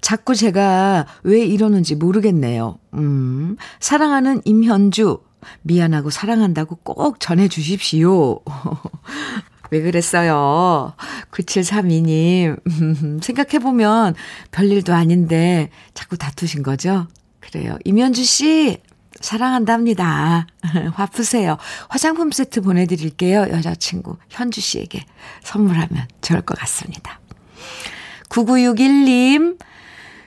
자꾸 0.00 0.34
제가 0.34 1.06
왜 1.24 1.44
이러는지 1.44 1.94
모르겠네요. 1.94 2.78
음, 2.94 3.56
사랑하는 3.80 4.40
임현주, 4.44 5.20
미안하고 5.62 6.08
사랑한다고 6.10 6.76
꼭 6.76 7.20
전해 7.20 7.48
주십시오. 7.48 8.40
왜 9.70 9.82
그랬어요? 9.82 10.94
9732님, 11.30 13.22
생각해보면 13.22 14.14
별일도 14.50 14.94
아닌데 14.94 15.70
자꾸 15.94 16.16
다투신 16.16 16.62
거죠? 16.62 17.06
그래요. 17.40 17.76
임현주 17.84 18.24
씨, 18.24 18.78
사랑한답니다. 19.20 20.46
화 20.94 21.06
푸세요. 21.06 21.58
화장품 21.88 22.30
세트 22.30 22.62
보내드릴게요. 22.62 23.46
여자친구 23.50 24.16
현주 24.28 24.60
씨에게 24.60 25.04
선물하면 25.42 26.08
좋을 26.22 26.40
것 26.42 26.58
같습니다. 26.58 27.20
9961님, 28.30 29.58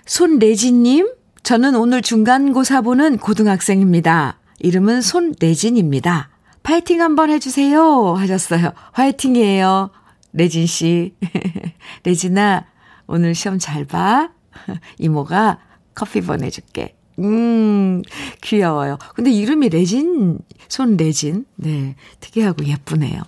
손래진님, 0.05 1.11
저는 1.43 1.75
오늘 1.75 2.01
중간고사 2.01 2.81
보는 2.81 3.17
고등학생입니다. 3.17 4.39
이름은 4.59 5.01
손래진입니다. 5.01 6.29
파이팅 6.63 7.01
한번 7.01 7.29
해주세요. 7.29 8.13
하셨어요. 8.13 8.71
화이팅이에요. 8.93 9.91
레진 10.31 10.65
씨. 10.65 11.15
레진아, 12.05 12.65
오늘 13.07 13.35
시험 13.35 13.59
잘 13.59 13.85
봐. 13.85 14.29
이모가 14.99 15.59
커피 15.93 16.21
보내줄게. 16.21 16.95
음, 17.19 18.01
귀여워요. 18.41 18.97
근데 19.15 19.31
이름이 19.31 19.69
레진, 19.69 20.39
손 20.67 20.97
레진. 20.97 21.45
네, 21.55 21.95
특이하고 22.19 22.65
예쁘네요. 22.65 23.21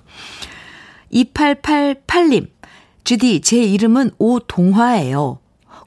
2888님, 1.12 2.50
주디, 3.04 3.42
제 3.42 3.64
이름은 3.64 4.12
오동화예요. 4.18 5.40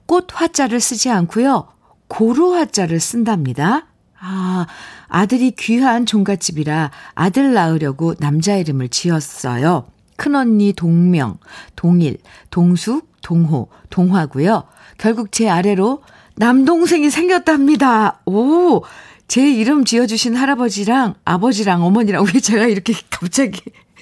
꽃 0.07 0.29
화자를 0.33 0.81
쓰지 0.81 1.11
않고요. 1.11 1.69
고루 2.09 2.55
화자를 2.55 3.01
쓴답니다. 3.01 3.87
아, 4.21 4.67
아들이 5.07 5.53
귀한 5.53 6.07
종갓집이라 6.07 6.91
아들 7.15 7.53
낳으려고 7.53 8.15
남자 8.15 8.57
이름을 8.57 8.89
지었어요. 8.89 9.87
큰언니 10.17 10.73
동명, 10.73 11.39
동일, 11.77 12.19
동숙, 12.51 13.09
동호, 13.23 13.69
동화고요. 13.91 14.65
결국 14.97 15.31
제 15.31 15.49
아래로 15.49 16.03
남동생이 16.39 17.11
생겼답니다. 17.11 18.21
오, 18.25 18.83
제 19.27 19.51
이름 19.51 19.85
지어주신 19.85 20.37
할아버지랑 20.37 21.15
아버지랑 21.25 21.85
어머니랑 21.85 22.25
왜 22.33 22.41
제가 22.41 22.67
이렇게 22.67 22.95
갑자기 23.11 23.61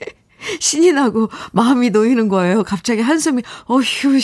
신이 0.61 0.92
나고 0.92 1.31
마음이 1.53 1.90
놓이는 1.90 2.29
거예요. 2.29 2.62
갑자기 2.62 3.01
한숨이 3.01 3.42
어휴 3.66 4.20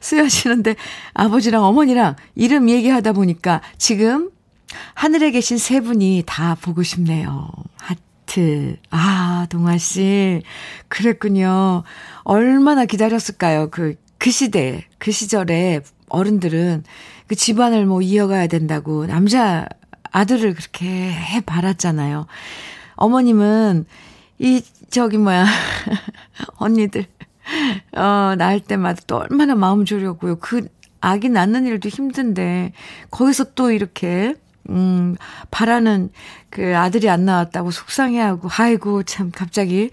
쓰여지는데 0.00 0.76
아버지랑 1.14 1.64
어머니랑 1.64 2.16
이름 2.34 2.68
얘기하다 2.68 3.12
보니까 3.12 3.62
지금 3.78 4.30
하늘에 4.94 5.30
계신 5.30 5.56
세 5.56 5.80
분이 5.80 6.24
다 6.26 6.56
보고 6.60 6.82
싶네요. 6.82 7.48
하트. 7.76 8.76
아, 8.90 9.46
동아 9.48 9.78
씨. 9.78 10.42
그랬군요. 10.88 11.84
얼마나 12.24 12.84
기다렸을까요? 12.84 13.70
그, 13.70 13.94
그 14.24 14.30
시대, 14.30 14.86
그 14.96 15.12
시절에 15.12 15.82
어른들은 16.08 16.84
그 17.26 17.34
집안을 17.34 17.84
뭐 17.84 18.00
이어가야 18.00 18.46
된다고 18.46 19.04
남자 19.04 19.68
아들을 20.12 20.54
그렇게 20.54 20.86
해 20.86 21.42
바랐잖아요. 21.42 22.26
어머님은 22.94 23.84
이 24.38 24.62
저기 24.88 25.18
뭐야 25.18 25.44
언니들 26.56 27.04
어 27.92 28.34
낳을 28.38 28.60
때마다 28.60 29.02
또 29.06 29.18
얼마나 29.18 29.54
마음 29.54 29.84
졸였고요. 29.84 30.36
그 30.36 30.68
아기 31.02 31.28
낳는 31.28 31.66
일도 31.66 31.90
힘든데 31.90 32.72
거기서 33.10 33.52
또 33.52 33.72
이렇게 33.72 34.36
음 34.70 35.16
바라는 35.50 36.08
그 36.48 36.74
아들이 36.78 37.10
안 37.10 37.26
나왔다고 37.26 37.70
속상해하고 37.70 38.48
아이고 38.56 39.02
참 39.02 39.30
갑자기 39.30 39.90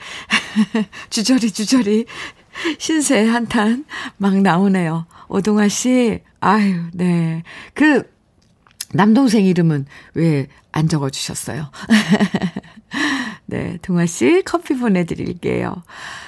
주저리 1.09 1.51
주저리 1.51 2.05
신세 2.77 3.27
한탄 3.27 3.85
막 4.17 4.35
나오네요. 4.35 5.05
오동아 5.27 5.67
씨, 5.67 6.19
아유, 6.39 6.83
네. 6.93 7.43
그, 7.73 8.03
남동생 8.93 9.45
이름은 9.45 9.85
왜 10.15 10.47
안 10.71 10.87
적어주셨어요? 10.87 11.69
네, 13.45 13.77
동아 13.81 14.05
씨 14.05 14.41
커피 14.45 14.77
보내드릴게요. 14.77 15.83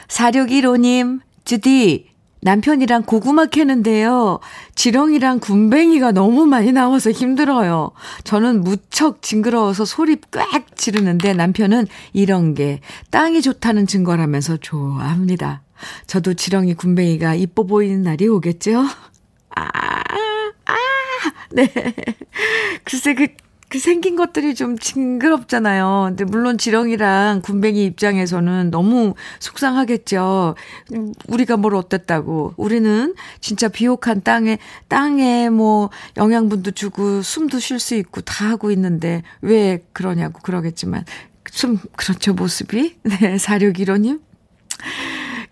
4615님, 0.08 1.22
주디, 1.46 2.12
남편이랑 2.42 3.04
고구마 3.04 3.46
캐는데요. 3.46 4.40
지렁이랑 4.76 5.40
군뱅이가 5.40 6.12
너무 6.12 6.46
많이 6.46 6.74
나와서 6.74 7.10
힘들어요. 7.10 7.92
저는 8.26 8.62
무척 8.62 9.22
징그러워서 9.22 9.86
소리 9.86 10.18
꽥 10.18 10.76
지르는데 10.76 11.34
남편은 11.34 11.88
이런 12.12 12.54
게 12.54 12.82
땅이 13.12 13.42
좋다는 13.42 13.88
증거라면서 13.88 14.58
좋아합니다. 14.58 15.62
저도 16.08 16.34
지렁이 16.34 16.76
군뱅이가 16.76 17.36
이뻐 17.36 17.64
보이는 17.64 18.02
날이 18.02 18.28
오겠죠? 18.28 18.86
아, 19.56 19.70
아, 20.66 20.76
네. 21.52 21.68
글쎄, 22.84 23.14
그, 23.14 23.28
그 23.70 23.80
생긴 23.80 24.16
것들이 24.16 24.54
좀 24.54 24.78
징그럽잖아요. 24.78 26.06
근데 26.10 26.26
물론 26.26 26.60
지렁이랑 26.60 27.42
군뱅이 27.42 27.84
입장에서는 27.86 28.70
너무 28.70 29.16
속상하겠죠. 29.40 30.54
우리가 31.28 31.58
뭘 31.58 31.74
어땠다고. 31.76 32.54
우리는 32.58 33.16
진짜 33.42 33.70
비옥한 33.70 34.22
땅에, 34.22 34.60
땅에 34.90 35.50
뭐 35.50 35.90
영양분도 36.18 36.72
주고 36.72 37.24
숨도 37.24 37.58
쉴 37.60 37.80
수 37.80 37.96
있고 37.96 38.22
다 38.22 38.48
하고 38.48 38.70
있는데 38.70 39.24
왜 39.42 39.84
그러냐고 39.92 40.40
그러겠지만. 40.44 41.04
좀 41.52 41.80
그렇죠, 41.96 42.34
모습이. 42.34 42.98
네, 43.04 43.38
4615님. 43.38 44.22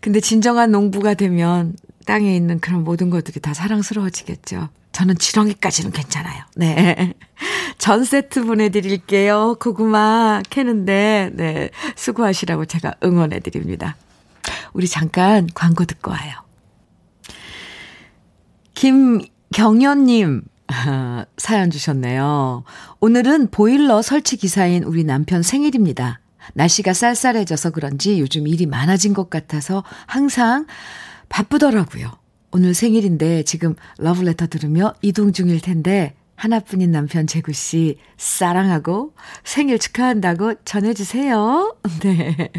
근데 0.01 0.19
진정한 0.19 0.71
농부가 0.71 1.13
되면 1.13 1.75
땅에 2.05 2.35
있는 2.35 2.59
그런 2.59 2.83
모든 2.83 3.09
것들이 3.09 3.39
다 3.39 3.53
사랑스러워지겠죠. 3.53 4.69
저는 4.91 5.17
지렁이까지는 5.17 5.91
괜찮아요. 5.91 6.43
네. 6.55 7.13
전 7.77 8.03
세트 8.03 8.43
보내드릴게요. 8.43 9.55
고구마 9.59 10.41
캐는데, 10.49 11.31
네. 11.33 11.69
수고하시라고 11.95 12.65
제가 12.65 12.95
응원해드립니다. 13.03 13.95
우리 14.73 14.87
잠깐 14.87 15.47
광고 15.53 15.85
듣고 15.85 16.11
와요. 16.11 16.33
김경현님, 18.73 20.41
사연 21.37 21.69
주셨네요. 21.69 22.63
오늘은 22.99 23.51
보일러 23.51 24.01
설치 24.01 24.37
기사인 24.37 24.83
우리 24.83 25.03
남편 25.03 25.43
생일입니다. 25.43 26.19
날씨가 26.53 26.93
쌀쌀해져서 26.93 27.71
그런지 27.71 28.19
요즘 28.19 28.47
일이 28.47 28.65
많아진 28.65 29.13
것 29.13 29.29
같아서 29.29 29.83
항상 30.05 30.65
바쁘더라고요. 31.29 32.11
오늘 32.51 32.73
생일인데 32.73 33.43
지금 33.43 33.75
러브레터 33.97 34.47
들으며 34.47 34.93
이동 35.01 35.31
중일 35.31 35.61
텐데 35.61 36.15
하나뿐인 36.35 36.91
남편 36.91 37.27
재구 37.27 37.53
씨 37.53 37.97
사랑하고 38.17 39.13
생일 39.43 39.79
축하한다고 39.79 40.55
전해주세요. 40.65 41.75
네. 42.01 42.51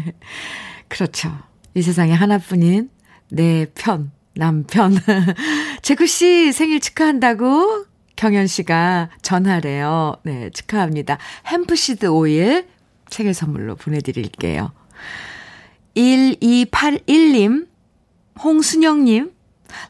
그렇죠. 0.87 1.37
이 1.75 1.81
세상에 1.81 2.13
하나뿐인 2.13 2.89
내 3.29 3.67
편, 3.75 4.11
남편. 4.35 4.97
재구 5.81 6.07
씨 6.07 6.53
생일 6.53 6.79
축하한다고 6.79 7.85
경현 8.15 8.47
씨가 8.47 9.09
전화래요. 9.21 10.15
네, 10.23 10.49
축하합니다. 10.51 11.17
햄프시드 11.47 12.05
오일 12.05 12.67
생일 13.13 13.33
선물로 13.33 13.75
보내드릴게요. 13.75 14.71
1281님, 15.95 17.67
홍순영님, 18.43 19.31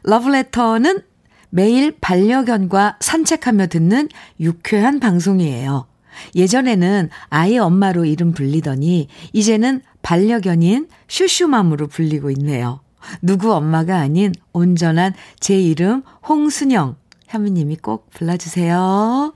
러브레터는 0.02 1.02
매일 1.50 1.96
반려견과 2.00 2.98
산책하며 3.00 3.68
듣는 3.68 4.08
유쾌한 4.40 5.00
방송이에요. 5.00 5.86
예전에는 6.34 7.10
아이 7.28 7.58
엄마로 7.58 8.04
이름 8.04 8.32
불리더니 8.32 9.08
이제는 9.32 9.82
반려견인 10.02 10.88
슈슈맘으로 11.08 11.88
불리고 11.88 12.30
있네요. 12.32 12.80
누구 13.22 13.52
엄마가 13.54 13.98
아닌 13.98 14.32
온전한 14.52 15.14
제 15.40 15.60
이름 15.60 16.02
홍순영. 16.28 16.96
현미님이 17.28 17.76
꼭 17.76 18.10
불러주세요. 18.10 19.34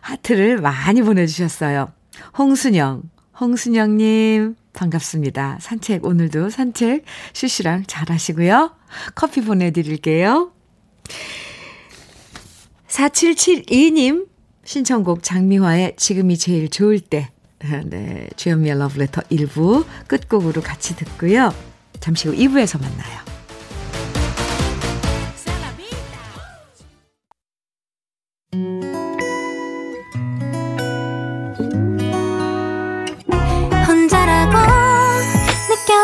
하트를 0.00 0.58
많이 0.58 1.02
보내주셨어요. 1.02 1.95
홍순영, 2.38 3.02
홍순영님, 3.40 4.56
반갑습니다. 4.72 5.58
산책, 5.60 6.04
오늘도 6.04 6.50
산책 6.50 7.04
슈슈랑 7.32 7.84
잘 7.86 8.10
하시고요. 8.10 8.72
커피 9.14 9.40
보내드릴게요. 9.42 10.52
4772님 12.88 14.26
신청곡 14.64 15.22
장미화의 15.22 15.94
지금이 15.96 16.38
제일 16.38 16.68
좋을 16.68 17.00
때 17.00 17.30
네, 17.86 18.28
주현미의 18.36 18.78
러브레터 18.78 19.22
1부 19.22 19.86
끝곡으로 20.08 20.62
같이 20.62 20.96
듣고요. 20.96 21.54
잠시 22.00 22.28
후 22.28 22.34
2부에서 22.34 22.80
만나요. 22.80 23.35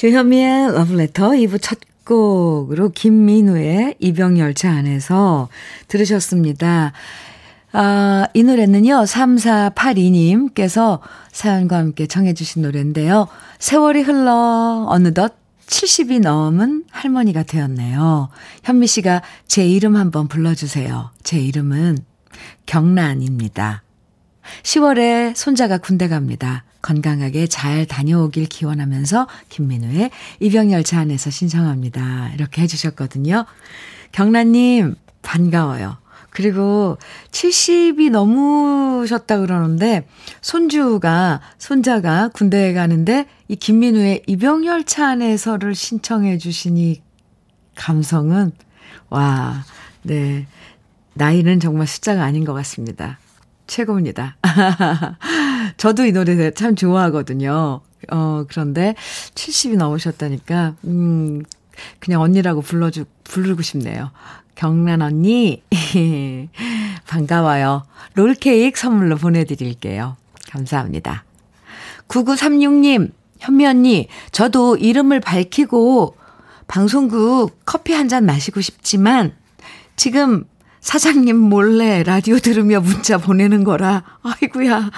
주현미의 0.00 0.68
Letter 0.92 1.32
2부 1.32 1.60
첫 1.60 1.78
곡으로 2.06 2.88
김민우의 2.88 3.96
이병열차 3.98 4.72
안에서 4.72 5.50
들으셨습니다. 5.88 6.94
아, 7.72 8.26
이 8.32 8.42
노래는요, 8.42 8.94
3482님께서 8.94 11.00
사연과 11.32 11.76
함께 11.76 12.06
청해주신 12.06 12.62
노래인데요. 12.62 13.28
세월이 13.58 14.00
흘러 14.00 14.86
어느덧 14.88 15.34
70이 15.66 16.22
넘은 16.22 16.84
할머니가 16.90 17.42
되었네요. 17.42 18.30
현미 18.64 18.86
씨가 18.86 19.20
제 19.48 19.68
이름 19.68 19.96
한번 19.96 20.28
불러주세요. 20.28 21.10
제 21.24 21.38
이름은 21.38 21.98
경란입니다. 22.64 23.82
10월에 24.62 25.34
손자가 25.34 25.78
군대 25.78 26.08
갑니다. 26.08 26.64
건강하게 26.82 27.46
잘 27.46 27.86
다녀오길 27.86 28.46
기원하면서 28.46 29.28
김민우의 29.48 30.10
이병열차 30.40 31.00
안에서 31.00 31.30
신청합니다. 31.30 32.30
이렇게 32.34 32.62
해주셨거든요. 32.62 33.44
경란님, 34.12 34.94
반가워요. 35.22 35.98
그리고 36.30 36.96
70이 37.32 38.10
넘으셨다 38.10 39.40
그러는데 39.40 40.06
손주가 40.40 41.40
손자가 41.58 42.28
군대에 42.28 42.72
가는데 42.72 43.26
이 43.48 43.56
김민우의 43.56 44.22
이병열차 44.26 45.06
안에서를 45.08 45.74
신청해 45.74 46.38
주시니 46.38 47.02
감성은 47.74 48.52
와, 49.08 49.64
네. 50.02 50.46
나이는 51.14 51.58
정말 51.58 51.86
숫자가 51.86 52.22
아닌 52.22 52.44
것 52.44 52.54
같습니다. 52.54 53.18
최고입니다. 53.70 54.36
저도 55.78 56.04
이 56.04 56.12
노래 56.12 56.50
참 56.50 56.74
좋아하거든요. 56.74 57.80
어, 58.10 58.44
그런데 58.48 58.94
70이 59.34 59.76
넘으셨다니까, 59.76 60.74
음, 60.84 61.44
그냥 62.00 62.20
언니라고 62.20 62.62
불러주, 62.62 63.04
부르고 63.24 63.62
싶네요. 63.62 64.10
경란 64.56 65.02
언니, 65.02 65.62
반가워요. 67.06 67.84
롤케이크 68.14 68.78
선물로 68.78 69.16
보내드릴게요. 69.16 70.16
감사합니다. 70.50 71.24
9936님, 72.08 73.12
현미 73.38 73.66
언니, 73.66 74.08
저도 74.32 74.76
이름을 74.76 75.20
밝히고 75.20 76.16
방송국 76.66 77.60
커피 77.64 77.92
한 77.94 78.08
잔 78.08 78.26
마시고 78.26 78.60
싶지만 78.60 79.32
지금 79.94 80.44
사장님 80.80 81.36
몰래 81.36 82.02
라디오 82.02 82.38
들으며 82.38 82.80
문자 82.80 83.18
보내는 83.18 83.64
거라, 83.64 84.02
아이구야, 84.22 84.90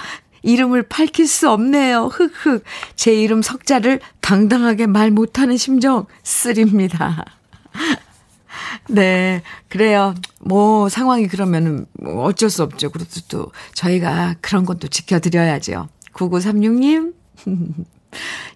이름을 0.43 0.83
밝힐 0.83 1.27
수 1.27 1.49
없네요. 1.49 2.07
흑흑. 2.07 2.63
제 2.95 3.13
이름 3.13 3.41
석자를 3.41 3.99
당당하게 4.21 4.87
말 4.87 5.09
못하는 5.09 5.57
심정 5.57 6.05
쓰립니다. 6.21 7.25
네, 8.89 9.41
그래요. 9.69 10.13
뭐 10.41 10.89
상황이 10.89 11.27
그러면은 11.27 11.85
뭐 11.93 12.25
어쩔 12.25 12.49
수 12.49 12.63
없죠. 12.63 12.91
그래도 12.91 13.21
또 13.29 13.51
저희가 13.73 14.35
그런 14.41 14.65
것도 14.65 14.87
지켜드려야죠. 14.87 15.87
9936님. 16.13 17.13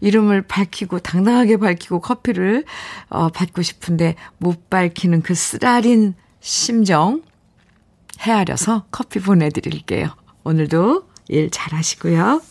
이름을 0.01 0.43
밝히고 0.43 0.99
당당하게 0.99 1.57
밝히고 1.57 1.99
커피를 2.01 2.63
어, 3.09 3.29
받고 3.29 3.63
싶은데 3.63 4.15
못 4.37 4.69
밝히는 4.69 5.23
그 5.23 5.33
쓰라린 5.33 6.13
심정 6.47 7.23
헤아려서 8.21 8.85
커피 8.89 9.19
보내드릴게요. 9.19 10.15
오늘도 10.45 11.03
일 11.27 11.49
잘하시고요. 11.51 12.41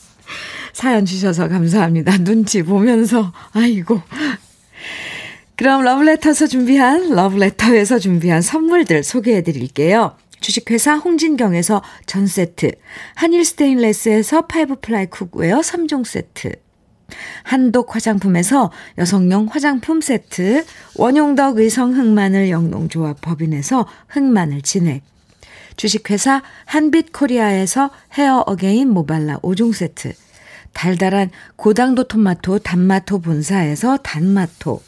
사연 0.74 1.06
주셔서 1.06 1.48
감사합니다. 1.48 2.18
눈치 2.18 2.62
보면서, 2.62 3.32
아이고. 3.52 4.02
그럼 5.56 5.82
러브레터에서 5.82 6.46
준비한, 6.46 7.08
러브레터에서 7.14 7.98
준비한 7.98 8.42
선물들 8.42 9.02
소개해 9.02 9.42
드릴게요. 9.42 10.14
주식회사 10.40 10.96
홍진경에서 10.96 11.82
전 12.04 12.26
세트, 12.26 12.72
한일 13.14 13.46
스테인레스에서 13.46 14.42
five 14.42 14.80
ply 14.82 15.06
cookware 15.06 15.60
3종 15.60 16.04
세트, 16.04 16.52
한독 17.42 17.94
화장품에서 17.94 18.72
여성용 18.98 19.46
화장품 19.50 20.00
세트, 20.00 20.64
원용덕 20.96 21.58
의성 21.58 21.94
흑마늘 21.94 22.50
영농조합 22.50 23.20
법인에서 23.20 23.86
흑마늘 24.08 24.62
진액, 24.62 25.02
주식회사 25.76 26.42
한빛 26.64 27.12
코리아에서 27.12 27.90
헤어 28.14 28.42
어게인 28.46 28.88
모발라 28.90 29.38
5종 29.38 29.72
세트, 29.72 30.14
달달한 30.72 31.30
고당도 31.56 32.04
토마토 32.04 32.58
단마토 32.60 33.20
본사에서 33.20 33.98
단마토, 33.98 34.82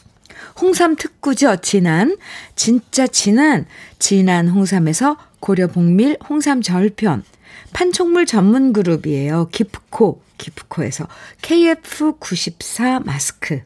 홍삼 0.60 0.96
특구죠 0.96 1.56
진안, 1.56 2.16
진짜 2.56 3.06
진한, 3.06 3.66
진안 3.98 4.48
홍삼에서 4.48 5.16
고려 5.40 5.68
봉밀 5.68 6.16
홍삼 6.28 6.62
절편, 6.62 7.22
판촉물 7.72 8.26
전문 8.26 8.72
그룹이에요. 8.72 9.48
기프코, 9.52 10.22
기프코에서 10.38 11.06
KF94 11.42 13.04
마스크. 13.04 13.60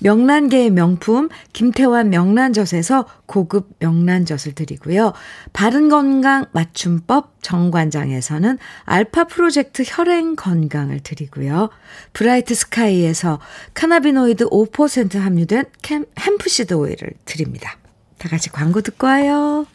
명란계의 0.00 0.70
명품 0.70 1.28
김태환 1.52 2.10
명란젓에서 2.10 3.06
고급 3.26 3.70
명란젓을 3.78 4.54
드리고요. 4.54 5.12
바른건강 5.52 6.46
맞춤법 6.52 7.42
정관장에서는 7.42 8.58
알파 8.84 9.24
프로젝트 9.24 9.82
혈행 9.86 10.36
건강을 10.36 11.00
드리고요. 11.00 11.70
브라이트 12.12 12.54
스카이에서 12.54 13.40
cannabinoid 13.74 14.46
5% 14.46 15.18
함유된 15.18 15.64
캠, 15.82 16.04
hemp 16.18 16.46
seed 16.46 16.74
오일을 16.74 17.12
드립니다. 17.24 17.76
다 18.18 18.28
같이 18.28 18.50
광고 18.50 18.82
듣고 18.82 19.06
와요. 19.06 19.66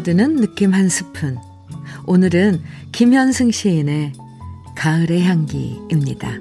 스며드는 0.00 0.36
느낌 0.36 0.72
한 0.72 0.88
스푼. 0.88 1.38
오늘은 2.06 2.62
김현승 2.92 3.50
시인의 3.50 4.12
가을의 4.76 5.22
향기입니다. 5.22 6.32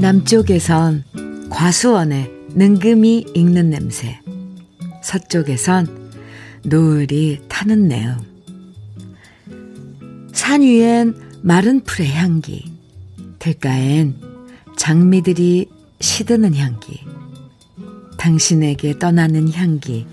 남쪽에선 0.00 1.04
과수원의 1.50 2.30
능금이 2.54 3.26
익는 3.34 3.70
냄새. 3.70 4.20
서쪽에선 5.02 6.12
노을이 6.64 7.40
타는 7.48 7.88
내음. 7.88 8.16
산 10.32 10.62
위엔 10.62 11.14
마른 11.42 11.80
풀의 11.80 12.12
향기. 12.12 12.70
들가엔 13.38 14.14
장미들이 14.76 15.68
시드는 16.00 16.54
향기. 16.54 17.00
당신에게 18.20 18.98
떠나는 18.98 19.50
향기. 19.54 20.06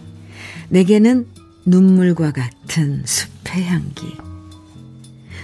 내게는 0.70 1.28
눈물과 1.66 2.32
같은 2.32 3.04
숲의 3.06 3.66
향기. 3.66 4.06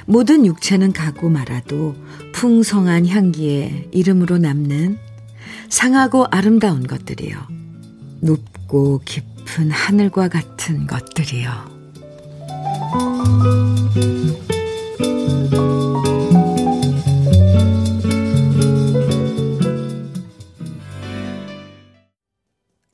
모든 0.05 0.45
육체는 0.45 0.93
가고 0.93 1.29
말아도 1.29 1.93
풍성한 2.31 3.07
향기에 3.07 3.89
이름으로 3.91 4.37
남는 4.37 4.97
상하고 5.67 6.25
아름다운 6.31 6.87
것들이요. 6.87 7.35
높고 8.21 9.01
깊은 9.03 9.69
하늘과 9.69 10.29
같은 10.29 10.87
것들이요. 10.87 11.73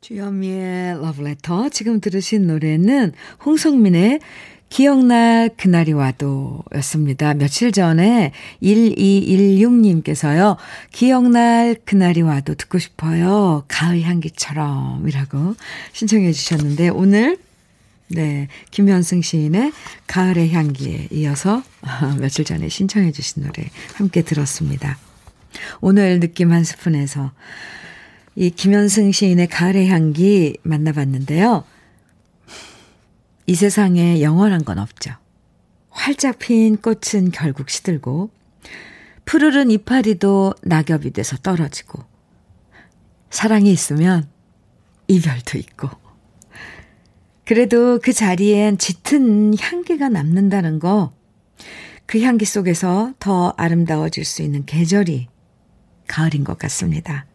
주현미의 0.09 1.01
러브레터. 1.03 1.69
지금 1.69 2.01
들으신 2.01 2.47
노래는 2.47 3.13
홍성민의 3.45 4.19
기억날 4.67 5.51
그날이 5.55 5.93
와도 5.93 6.63
였습니다. 6.77 7.35
며칠 7.35 7.71
전에 7.71 8.31
1216님께서요. 8.63 10.57
기억날 10.91 11.75
그날이 11.85 12.23
와도 12.23 12.55
듣고 12.55 12.79
싶어요. 12.79 13.65
가을 13.67 14.01
향기처럼 14.01 15.07
이라고 15.07 15.55
신청해 15.93 16.31
주셨는데 16.31 16.89
오늘 16.89 17.37
네, 18.07 18.47
김현승 18.71 19.21
시인의 19.21 19.71
가을의 20.07 20.51
향기에 20.51 21.09
이어서 21.11 21.61
며칠 22.19 22.45
전에 22.45 22.67
신청해 22.67 23.11
주신 23.11 23.43
노래 23.43 23.69
함께 23.93 24.23
들었습니다. 24.23 24.97
오늘 25.81 26.19
느낌 26.19 26.51
한 26.51 26.63
스푼에서 26.63 27.31
이 28.39 28.51
김현승 28.51 29.11
시인의 29.11 29.47
가을의 29.47 29.89
향기 29.89 30.55
만나봤는데요. 30.63 31.65
이 33.47 33.53
세상에 33.53 34.21
영원한 34.21 34.63
건 34.63 34.79
없죠. 34.79 35.11
활짝 35.89 36.39
핀 36.39 36.77
꽃은 36.77 37.31
결국 37.33 37.69
시들고, 37.69 38.29
푸르른 39.25 39.69
이파리도 39.71 40.53
낙엽이 40.63 41.11
돼서 41.11 41.35
떨어지고, 41.35 42.01
사랑이 43.29 43.73
있으면 43.73 44.29
이별도 45.09 45.57
있고, 45.57 45.89
그래도 47.45 47.99
그 47.99 48.13
자리엔 48.13 48.77
짙은 48.77 49.59
향기가 49.59 50.07
남는다는 50.07 50.79
거, 50.79 51.11
그 52.05 52.21
향기 52.21 52.45
속에서 52.45 53.13
더 53.19 53.53
아름다워질 53.57 54.23
수 54.23 54.43
있는 54.43 54.65
계절이 54.65 55.27
가을인 56.07 56.45
것 56.45 56.57
같습니다. 56.57 57.25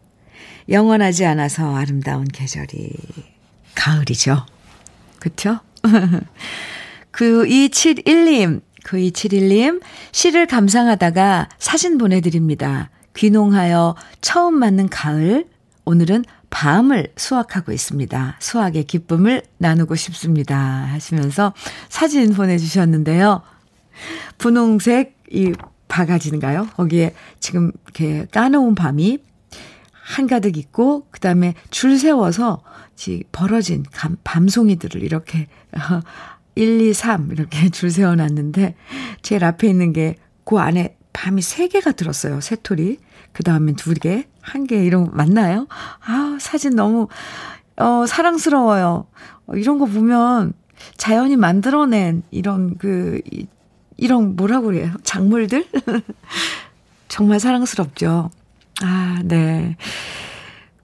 영원하지 0.69 1.25
않아서 1.25 1.75
아름다운 1.75 2.25
계절이 2.25 2.91
가을이죠. 3.75 4.45
그쵸? 5.19 5.59
9271님, 7.11 8.61
9271님, 8.83 9.81
시를 10.11 10.47
감상하다가 10.47 11.49
사진 11.57 11.97
보내드립니다. 11.97 12.89
귀농하여 13.15 13.95
처음 14.21 14.59
맞는 14.59 14.89
가을, 14.89 15.47
오늘은 15.85 16.25
밤을 16.49 17.13
수확하고 17.15 17.71
있습니다. 17.71 18.37
수확의 18.39 18.85
기쁨을 18.85 19.43
나누고 19.57 19.95
싶습니다. 19.95 20.57
하시면서 20.57 21.53
사진 21.89 22.33
보내주셨는데요. 22.33 23.41
분홍색 24.37 25.17
이 25.31 25.53
바가지인가요? 25.87 26.67
거기에 26.75 27.13
지금 27.39 27.71
이렇게 27.85 28.25
까놓은 28.31 28.75
밤이 28.75 29.19
한가득 30.05 30.57
있고, 30.57 31.07
그 31.11 31.19
다음에 31.19 31.55
줄 31.71 31.97
세워서 31.97 32.61
벌어진 33.31 33.83
감, 33.91 34.17
밤송이들을 34.23 35.03
이렇게 35.03 35.47
1, 36.55 36.81
2, 36.81 36.93
3 36.93 37.31
이렇게 37.31 37.69
줄 37.71 37.91
세워 37.91 38.15
놨는데 38.15 38.75
제일 39.21 39.43
앞에 39.43 39.67
있는 39.67 39.91
게 39.91 40.15
그 40.45 40.59
안에 40.59 40.95
밤이 41.11 41.41
3개가 41.41 41.95
들었어요. 41.95 42.39
새토리. 42.39 42.99
그 43.33 43.43
다음에 43.43 43.73
2개, 43.73 44.25
1개 44.43 44.85
이런 44.85 45.05
거 45.05 45.11
맞나요? 45.11 45.67
아, 46.05 46.37
사진 46.39 46.75
너무 46.75 47.09
어, 47.75 48.05
사랑스러워요. 48.05 49.07
어, 49.47 49.55
이런 49.55 49.77
거 49.77 49.85
보면 49.85 50.53
자연이 50.95 51.35
만들어낸 51.35 52.23
이런 52.31 52.77
그 52.77 53.19
이, 53.29 53.47
이런 53.97 54.37
뭐라고 54.37 54.67
그래요? 54.67 54.93
작물들? 55.03 55.65
정말 57.09 57.39
사랑스럽죠. 57.41 58.29
아, 58.81 59.21
네. 59.23 59.77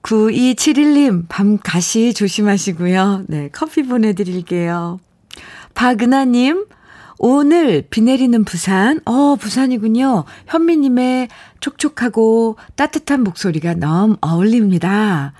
9271님, 0.01 1.25
밤 1.29 1.57
가시 1.57 2.13
조심하시고요. 2.13 3.25
네, 3.27 3.49
커피 3.51 3.83
보내드릴게요. 3.83 4.99
박은하님, 5.73 6.65
오늘 7.19 7.83
비 7.87 8.01
내리는 8.01 8.43
부산, 8.43 8.99
어, 9.05 9.35
부산이군요. 9.35 10.25
현미님의 10.47 11.27
촉촉하고 11.59 12.57
따뜻한 12.75 13.23
목소리가 13.23 13.75
너무 13.75 14.17
어울립니다. 14.21 15.33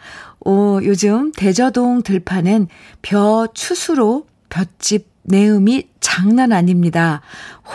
어, 0.46 0.78
요즘 0.84 1.32
대저동 1.32 2.04
들판엔 2.04 2.68
벼 3.02 3.48
추수로 3.54 4.28
볏집 4.50 5.08
내음이 5.24 5.88
장난 6.00 6.52
아닙니다. 6.52 7.22
후, 7.64 7.74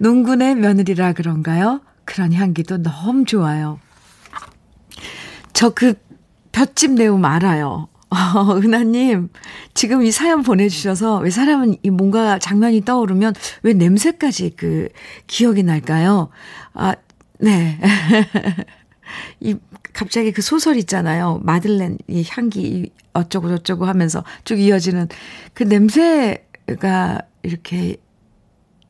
농군의 0.00 0.56
며느리라 0.56 1.12
그런가요? 1.12 1.80
그런 2.08 2.32
향기도 2.32 2.78
너무 2.82 3.24
좋아요. 3.26 3.78
저 5.52 5.70
그 5.70 5.94
볏집 6.52 6.92
내음 6.92 7.24
알아요. 7.24 7.88
어, 8.10 8.56
은하님, 8.56 9.28
지금 9.74 10.02
이 10.02 10.10
사연 10.10 10.42
보내주셔서 10.42 11.18
왜 11.18 11.30
사람은 11.30 11.76
이 11.82 11.90
뭔가 11.90 12.38
장난이 12.38 12.84
떠오르면 12.86 13.34
왜 13.62 13.74
냄새까지 13.74 14.54
그 14.56 14.88
기억이 15.26 15.62
날까요? 15.62 16.30
아, 16.72 16.94
네. 17.38 17.78
이 19.40 19.56
갑자기 19.92 20.32
그 20.32 20.40
소설 20.40 20.76
있잖아요. 20.78 21.40
마들렌 21.42 21.98
이 22.08 22.24
향기 22.28 22.90
어쩌고 23.12 23.48
저쩌고 23.48 23.84
하면서 23.84 24.24
쭉 24.44 24.58
이어지는 24.58 25.08
그 25.52 25.64
냄새가 25.64 27.20
이렇게 27.42 27.96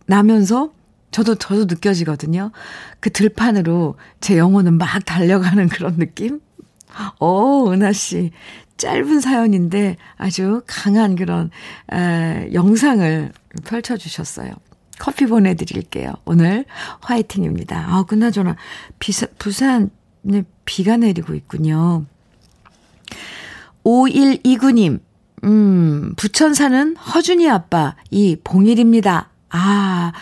나면서 0.06 0.72
저도 1.10 1.36
저도 1.36 1.64
느껴지거든요. 1.64 2.50
그 3.00 3.10
들판으로 3.10 3.96
제 4.20 4.38
영혼은 4.38 4.74
막 4.78 5.04
달려가는 5.04 5.68
그런 5.68 5.96
느낌? 5.96 6.40
오, 7.20 7.70
은하 7.72 7.92
씨. 7.92 8.32
짧은 8.76 9.20
사연인데 9.20 9.96
아주 10.16 10.62
강한 10.66 11.16
그런 11.16 11.50
에, 11.92 12.48
영상을 12.52 13.32
펼쳐 13.64 13.96
주셨어요. 13.96 14.52
커피 14.98 15.26
보내 15.26 15.54
드릴게요. 15.54 16.12
오늘 16.24 16.64
화이팅입니다. 17.00 17.86
아, 17.88 18.04
그나저나, 18.04 18.56
비사, 18.98 19.26
부산에 19.38 19.88
비가 20.64 20.96
내리고 20.96 21.34
있군요. 21.34 22.04
5129님, 23.84 25.00
음, 25.44 26.14
부천 26.16 26.54
사는 26.54 26.96
허준이 26.96 27.48
아빠, 27.48 27.96
이 28.10 28.36
봉일입니다. 28.42 29.30
아, 29.50 30.12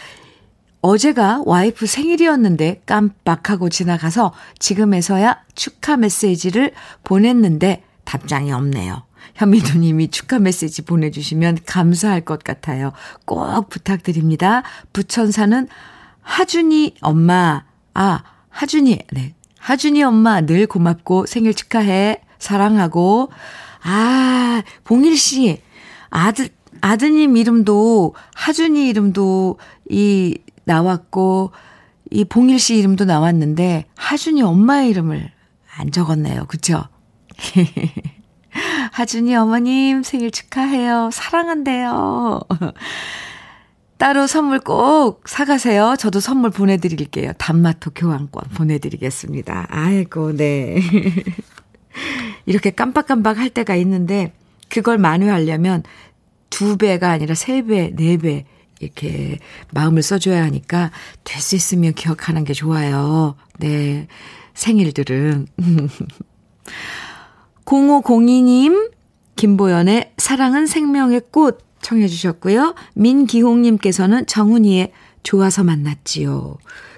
어제가 0.86 1.42
와이프 1.44 1.86
생일이었는데 1.86 2.82
깜빡하고 2.86 3.68
지나가서 3.68 4.32
지금에서야 4.60 5.42
축하 5.56 5.96
메시지를 5.96 6.72
보냈는데 7.02 7.82
답장이 8.04 8.52
없네요. 8.52 9.02
현미 9.34 9.62
누님이 9.62 10.08
축하 10.08 10.38
메시지 10.38 10.82
보내주시면 10.82 11.58
감사할 11.66 12.20
것 12.20 12.44
같아요. 12.44 12.92
꼭 13.24 13.68
부탁드립니다. 13.68 14.62
부천 14.92 15.32
사는 15.32 15.66
하준이 16.22 16.94
엄마, 17.00 17.64
아, 17.94 18.22
하준이, 18.48 19.00
네. 19.12 19.34
하준이 19.58 20.02
엄마 20.04 20.40
늘 20.40 20.66
고맙고 20.66 21.26
생일 21.26 21.54
축하해. 21.54 22.20
사랑하고. 22.38 23.30
아, 23.82 24.62
봉일 24.84 25.16
씨, 25.16 25.60
아들, 26.10 26.48
아드님 26.80 27.36
이름도, 27.36 28.14
하준이 28.34 28.88
이름도 28.88 29.58
이, 29.90 30.38
나왔고, 30.66 31.52
이 32.10 32.24
봉일 32.24 32.58
씨 32.58 32.76
이름도 32.76 33.04
나왔는데, 33.04 33.86
하준이 33.96 34.42
엄마의 34.42 34.90
이름을 34.90 35.30
안 35.78 35.90
적었네요. 35.90 36.44
그쵸? 36.46 36.84
하준이 38.92 39.34
어머님 39.36 40.02
생일 40.02 40.30
축하해요. 40.30 41.10
사랑한대요. 41.12 42.40
따로 43.98 44.26
선물 44.26 44.58
꼭 44.58 45.26
사가세요. 45.26 45.96
저도 45.98 46.20
선물 46.20 46.50
보내드릴게요. 46.50 47.32
단마토 47.38 47.92
교환권 47.94 48.50
보내드리겠습니다. 48.54 49.68
아이고, 49.70 50.36
네. 50.36 50.80
이렇게 52.44 52.70
깜빡깜빡 52.70 53.38
할 53.38 53.50
때가 53.50 53.74
있는데, 53.76 54.32
그걸 54.68 54.98
만회하려면 54.98 55.82
두 56.50 56.76
배가 56.76 57.10
아니라 57.10 57.34
세 57.34 57.62
배, 57.62 57.94
네 57.94 58.16
배, 58.16 58.44
이렇게 58.80 59.38
마음을 59.72 60.02
써줘야 60.02 60.42
하니까, 60.44 60.90
될 61.24 61.40
수 61.40 61.56
있으면 61.56 61.94
기억하는 61.94 62.44
게 62.44 62.52
좋아요. 62.52 63.36
네. 63.58 64.06
생일들은. 64.54 65.46
0502님, 67.64 68.90
김보연의 69.36 70.12
사랑은 70.18 70.66
생명의 70.66 71.22
꽃 71.30 71.58
청해 71.82 72.08
주셨고요. 72.08 72.74
민기홍님께서는 72.94 74.26
정훈이의 74.26 74.92
좋아서 75.22 75.62
만났지요. 75.64 76.56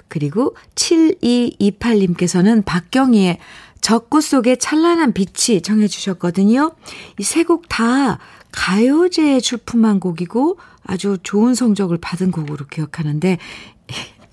그리고 0.09 0.55
7228님께서는 0.75 2.65
박경희의 2.65 3.39
적구 3.81 4.21
속에 4.21 4.57
찬란한 4.57 5.13
빛이 5.13 5.61
청해 5.63 5.87
주셨거든요. 5.89 6.73
이 7.19 7.23
세 7.23 7.45
곡 7.45 7.65
다 7.69 8.19
가요제에 8.53 9.41
출품한 9.41 10.01
곡이고 10.01 10.59
아주 10.89 11.19
좋은 11.23 11.55
성적을 11.55 11.99
받은 11.99 12.31
곡으로 12.33 12.67
기억하는데 12.67 13.39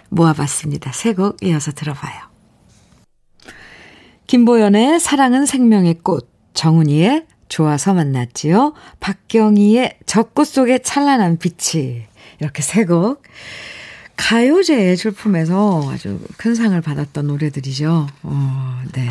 모아봤습니다. 0.09 0.91
세 0.93 1.13
곡 1.13 1.43
이어서 1.43 1.71
들어봐요. 1.71 2.21
김보연의 4.27 4.99
사랑은 4.99 5.45
생명의 5.45 5.99
꽃, 6.01 6.29
정훈이의 6.53 7.25
좋아서 7.49 7.93
만났지요. 7.93 8.73
박경희의 9.01 9.99
적꽃 10.05 10.47
속의 10.47 10.81
찬란한 10.83 11.37
빛이 11.37 12.03
이렇게 12.39 12.61
세 12.61 12.85
곡. 12.85 13.21
가요제에 14.15 14.95
출품해서 14.95 15.91
아주 15.91 16.19
큰 16.37 16.55
상을 16.55 16.79
받았던 16.79 17.27
노래들이죠. 17.27 18.07
어, 18.23 18.81
네. 18.93 19.09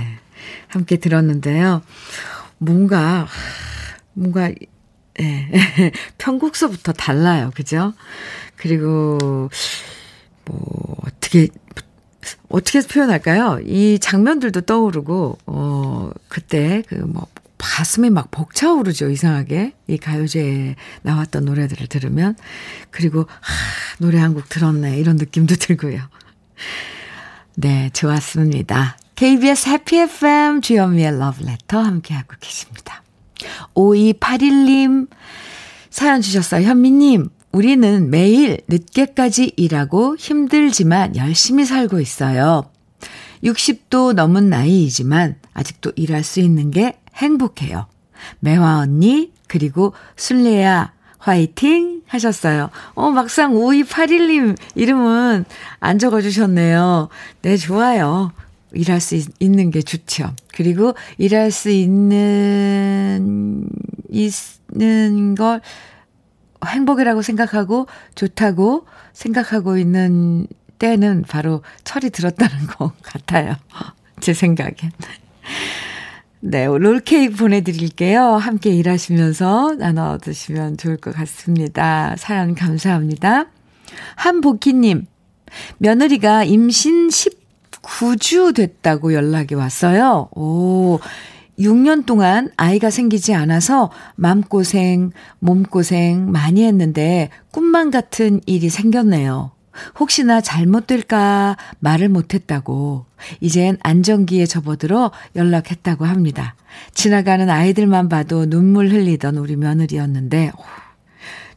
함께 0.68 0.96
들었는데요. 0.96 1.82
뭔가, 2.56 3.26
뭔가, 4.14 4.50
예. 5.20 5.92
편곡서부터 6.18 6.92
달라요. 6.92 7.50
그죠? 7.54 7.92
그리고, 8.56 9.50
뭐, 10.44 10.96
어떻게, 11.06 11.48
어떻게 12.48 12.80
표현할까요? 12.80 13.60
이 13.64 13.98
장면들도 14.00 14.62
떠오르고, 14.62 15.38
어, 15.46 16.10
그때 16.28 16.82
그 16.88 16.96
뭐, 16.96 17.26
가슴이 17.58 18.10
막 18.10 18.30
벅차오르죠, 18.30 19.08
이상하게. 19.10 19.72
이 19.86 19.96
가요제에 19.98 20.76
나왔던 21.02 21.44
노래들을 21.46 21.86
들으면. 21.86 22.36
그리고, 22.90 23.22
하, 23.22 23.96
노래 23.98 24.18
한 24.18 24.34
곡 24.34 24.48
들었네. 24.48 24.98
이런 24.98 25.16
느낌도 25.16 25.54
들고요. 25.56 26.00
네, 27.56 27.88
좋았습니다. 27.92 28.98
KBS 29.14 29.68
해피 29.68 29.96
FM 29.98 30.60
주현미의 30.60 31.18
러브레터 31.18 31.78
함께하고 31.80 32.34
계십니다. 32.40 33.03
5281님 33.74 35.08
사연 35.90 36.20
주셨어요. 36.20 36.66
현미님, 36.66 37.28
우리는 37.52 38.10
매일 38.10 38.58
늦게까지 38.68 39.52
일하고 39.56 40.16
힘들지만 40.16 41.16
열심히 41.16 41.64
살고 41.64 42.00
있어요. 42.00 42.64
60도 43.44 44.14
넘은 44.14 44.50
나이이지만 44.50 45.36
아직도 45.52 45.92
일할 45.94 46.24
수 46.24 46.40
있는 46.40 46.70
게 46.70 46.98
행복해요. 47.14 47.86
매화 48.40 48.78
언니, 48.78 49.32
그리고 49.46 49.92
순례야, 50.16 50.92
화이팅! 51.18 52.02
하셨어요. 52.06 52.70
어, 52.94 53.10
막상 53.10 53.54
5281님 53.54 54.56
이름은 54.74 55.44
안 55.80 55.98
적어주셨네요. 55.98 57.08
네, 57.42 57.56
좋아요. 57.56 58.32
일할 58.74 59.00
수 59.00 59.14
있, 59.14 59.26
있는 59.40 59.70
게 59.70 59.82
좋죠. 59.82 60.34
그리고 60.52 60.94
일할 61.18 61.50
수 61.50 61.70
있는, 61.70 63.68
있는 64.10 65.34
걸 65.34 65.60
행복이라고 66.64 67.22
생각하고 67.22 67.86
좋다고 68.14 68.86
생각하고 69.12 69.78
있는 69.78 70.46
때는 70.78 71.24
바로 71.28 71.62
철이 71.84 72.10
들었다는 72.10 72.66
것 72.66 72.92
같아요. 73.02 73.56
제 74.20 74.32
생각엔. 74.32 74.92
네, 76.40 76.66
롤케이크 76.66 77.36
보내드릴게요. 77.36 78.34
함께 78.34 78.70
일하시면서 78.70 79.76
나눠 79.78 80.18
드시면 80.18 80.76
좋을 80.76 80.98
것 80.98 81.14
같습니다. 81.14 82.14
사연 82.18 82.54
감사합니다. 82.54 83.46
한복희님, 84.16 85.06
며느리가 85.78 86.44
임신 86.44 87.08
19주 87.84 88.54
됐다고 88.54 89.12
연락이 89.12 89.54
왔어요. 89.54 90.28
오, 90.32 90.98
6년 91.58 92.04
동안 92.06 92.50
아이가 92.56 92.90
생기지 92.90 93.34
않아서 93.34 93.90
마음고생, 94.16 95.12
몸고생 95.38 96.30
많이 96.30 96.64
했는데 96.64 97.30
꿈만 97.52 97.90
같은 97.90 98.40
일이 98.46 98.68
생겼네요. 98.70 99.52
혹시나 99.98 100.40
잘못될까 100.40 101.56
말을 101.80 102.08
못했다고 102.08 103.06
이젠 103.40 103.76
안정기에 103.82 104.46
접어들어 104.46 105.10
연락했다고 105.34 106.04
합니다. 106.04 106.54
지나가는 106.92 107.48
아이들만 107.50 108.08
봐도 108.08 108.46
눈물 108.46 108.88
흘리던 108.88 109.36
우리 109.36 109.56
며느리였는데 109.56 110.52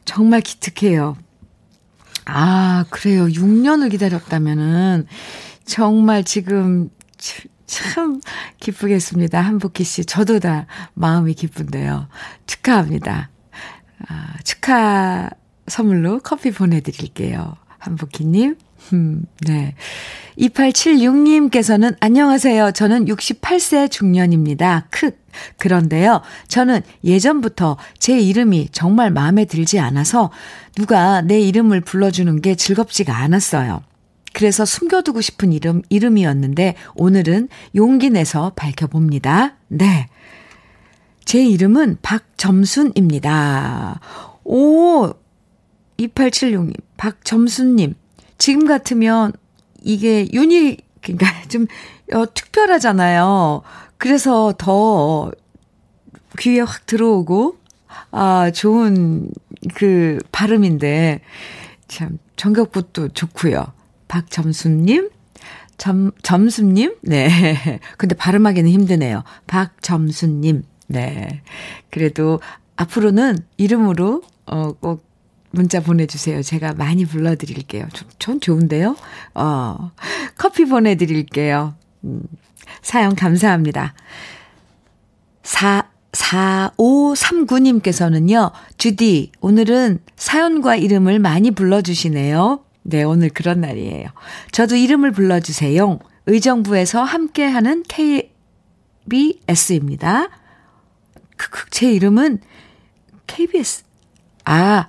정말 0.04 0.40
기특해요. 0.40 1.16
아, 2.24 2.84
그래요. 2.90 3.26
6년을 3.26 3.90
기다렸다면은 3.90 5.06
정말 5.68 6.24
지금 6.24 6.90
참 7.66 8.20
기쁘겠습니다. 8.58 9.40
한복희 9.40 9.84
씨. 9.84 10.04
저도 10.04 10.40
다 10.40 10.66
마음이 10.94 11.34
기쁜데요. 11.34 12.08
축하합니다. 12.46 13.28
아, 14.08 14.34
축하 14.44 15.28
선물로 15.66 16.20
커피 16.20 16.50
보내드릴게요. 16.50 17.54
한복희님. 17.78 18.56
음, 18.94 19.22
네. 19.46 19.74
2876님께서는 20.38 21.96
안녕하세요. 22.00 22.72
저는 22.72 23.04
68세 23.04 23.90
중년입니다. 23.90 24.86
크. 24.90 25.10
그런데요. 25.58 26.22
저는 26.48 26.80
예전부터 27.04 27.76
제 27.98 28.18
이름이 28.18 28.70
정말 28.72 29.10
마음에 29.10 29.44
들지 29.44 29.78
않아서 29.78 30.30
누가 30.74 31.20
내 31.20 31.38
이름을 31.40 31.82
불러주는 31.82 32.40
게 32.40 32.54
즐겁지가 32.54 33.14
않았어요. 33.14 33.82
그래서 34.32 34.64
숨겨두고 34.64 35.20
싶은 35.20 35.52
이름, 35.52 35.82
이름이었는데 35.88 36.74
오늘은 36.94 37.48
용기 37.74 38.10
내서 38.10 38.52
밝혀봅니다. 38.56 39.56
네. 39.68 40.08
제 41.24 41.44
이름은 41.44 41.98
박점순입니다. 42.02 44.00
오, 44.44 45.12
2876님, 45.98 46.74
박점순님. 46.96 47.94
지금 48.38 48.66
같으면 48.66 49.32
이게 49.82 50.26
유니, 50.32 50.78
그러니까 51.02 51.26
좀 51.48 51.66
어, 52.14 52.24
특별하잖아요. 52.32 53.62
그래서 53.98 54.54
더 54.56 55.30
귀에 56.38 56.60
확 56.60 56.86
들어오고, 56.86 57.58
아, 58.10 58.50
좋은 58.50 59.30
그 59.74 60.18
발음인데, 60.32 61.20
참, 61.88 62.18
정겹굿도 62.36 63.08
좋고요. 63.08 63.66
박점순님, 64.08 65.10
점, 65.76 66.10
점수님? 66.22 66.96
네. 67.02 67.30
근데 67.96 68.16
발음하기는 68.16 68.68
힘드네요. 68.70 69.22
박점수님. 69.46 70.64
네. 70.88 71.42
그래도 71.90 72.40
앞으로는 72.76 73.38
이름으로, 73.56 74.22
어, 74.46 74.72
꼭 74.72 75.06
문자 75.50 75.80
보내주세요. 75.80 76.42
제가 76.42 76.74
많이 76.74 77.06
불러드릴게요. 77.06 77.86
전, 77.92 78.08
전 78.18 78.40
좋은데요? 78.40 78.96
어, 79.34 79.92
커피 80.36 80.64
보내드릴게요. 80.64 81.76
음, 82.04 82.22
사연 82.82 83.14
감사합니다. 83.14 83.94
4, 85.42 85.84
4539님께서는요, 86.12 88.52
주디, 88.76 89.32
오늘은 89.40 90.00
사연과 90.16 90.76
이름을 90.76 91.18
많이 91.18 91.50
불러주시네요. 91.50 92.62
네, 92.88 93.02
오늘 93.02 93.28
그런 93.28 93.60
날이에요. 93.60 94.08
저도 94.50 94.74
이름을 94.74 95.12
불러주세요. 95.12 95.98
의정부에서 96.24 97.02
함께하는 97.02 97.84
KBS입니다. 99.06 100.30
그, 101.36 101.50
그, 101.50 101.68
제 101.68 101.92
이름은 101.92 102.40
KBS. 103.26 103.84
아, 104.46 104.88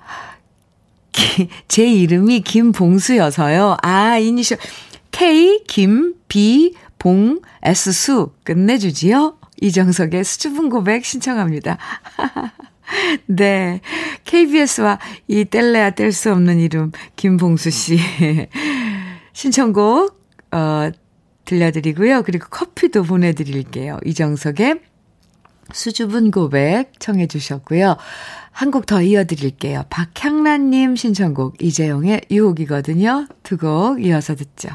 제 1.67 1.85
이름이 1.85 2.39
김봉수여서요. 2.41 3.75
아, 3.81 4.17
이니셜 4.17 4.59
K, 5.11 5.65
김, 5.67 6.15
B, 6.29 6.75
봉, 6.99 7.41
S, 7.61 7.91
수. 7.91 8.31
끝내주지요? 8.45 9.37
이정석의 9.59 10.23
수줍은 10.23 10.69
고백 10.69 11.03
신청합니다. 11.03 11.77
네. 13.27 13.81
KBS와 14.29 14.99
이 15.27 15.43
뗄래야 15.45 15.91
뗄 15.91 16.11
수 16.11 16.31
없는 16.31 16.59
이름, 16.59 16.91
김봉수 17.15 17.71
씨. 17.71 17.97
신청곡, 19.33 20.15
어, 20.51 20.91
들려드리고요. 21.45 22.21
그리고 22.21 22.45
커피도 22.49 23.03
보내드릴게요. 23.03 23.97
이정석의 24.05 24.81
수줍은 25.73 26.29
고백 26.31 26.91
청해 26.99 27.25
주셨고요. 27.27 27.97
한 28.51 28.69
곡 28.71 28.85
더 28.85 29.01
이어드릴게요. 29.01 29.85
박향란님 29.89 30.95
신청곡 30.95 31.61
이재용의 31.63 32.21
유혹이거든요. 32.29 33.27
두 33.41 33.57
곡 33.57 34.03
이어서 34.05 34.35
듣죠. 34.35 34.69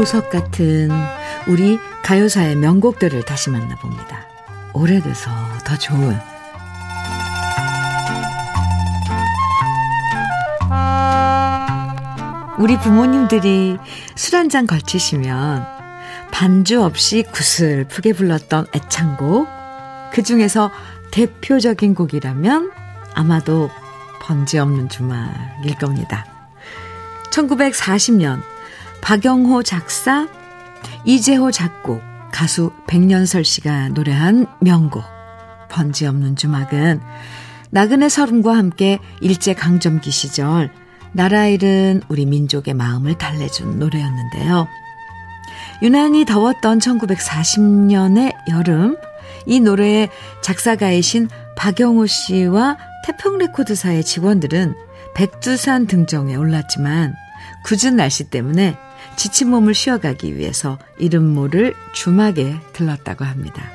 보석 0.00 0.30
같은 0.30 0.88
우리 1.46 1.78
가요사의 2.02 2.56
명곡들을 2.56 3.22
다시 3.26 3.50
만나봅니다. 3.50 4.26
오래돼서 4.72 5.30
더 5.66 5.76
좋은 5.76 6.16
우리 12.58 12.78
부모님들이 12.78 13.76
술 14.16 14.36
한 14.38 14.48
잔 14.48 14.66
걸치시면 14.66 15.66
반주 16.32 16.82
없이 16.82 17.22
구슬프게 17.30 18.14
불렀던 18.14 18.68
애창곡 18.74 19.48
그 20.14 20.22
중에서 20.22 20.70
대표적인 21.10 21.94
곡이라면 21.94 22.72
아마도 23.12 23.68
번지 24.22 24.58
없는 24.58 24.88
주말일 24.88 25.74
겁니다. 25.78 26.24
1940년 27.32 28.40
박영호 29.02 29.62
작사, 29.62 30.28
이재호 31.04 31.50
작곡, 31.50 32.00
가수 32.32 32.72
백년설 32.86 33.44
씨가 33.44 33.88
노래한 33.88 34.46
명곡 34.60 35.02
번지 35.68 36.06
없는 36.06 36.36
주막은 36.36 37.00
나그네 37.70 38.08
서름과 38.08 38.56
함께 38.56 38.98
일제 39.20 39.54
강점기 39.54 40.10
시절 40.10 40.70
나라 41.12 41.46
잃은 41.46 42.02
우리 42.08 42.26
민족의 42.26 42.74
마음을 42.74 43.18
달래준 43.18 43.78
노래였는데요. 43.78 44.68
유난히 45.82 46.24
더웠던 46.24 46.78
1940년의 46.78 48.34
여름, 48.50 48.96
이 49.46 49.60
노래의 49.60 50.10
작사가이신 50.42 51.28
박영호 51.56 52.06
씨와 52.06 52.76
태평 53.06 53.38
레코드사의 53.38 54.04
직원들은 54.04 54.74
백두산 55.14 55.86
등정에 55.86 56.36
올랐지만 56.36 57.14
굳은 57.64 57.96
날씨 57.96 58.30
때문에 58.30 58.76
지친 59.16 59.50
몸을 59.50 59.74
쉬어가기 59.74 60.36
위해서 60.36 60.78
이름 60.98 61.26
모를 61.26 61.74
주막에 61.92 62.56
들렀다고 62.72 63.24
합니다. 63.24 63.70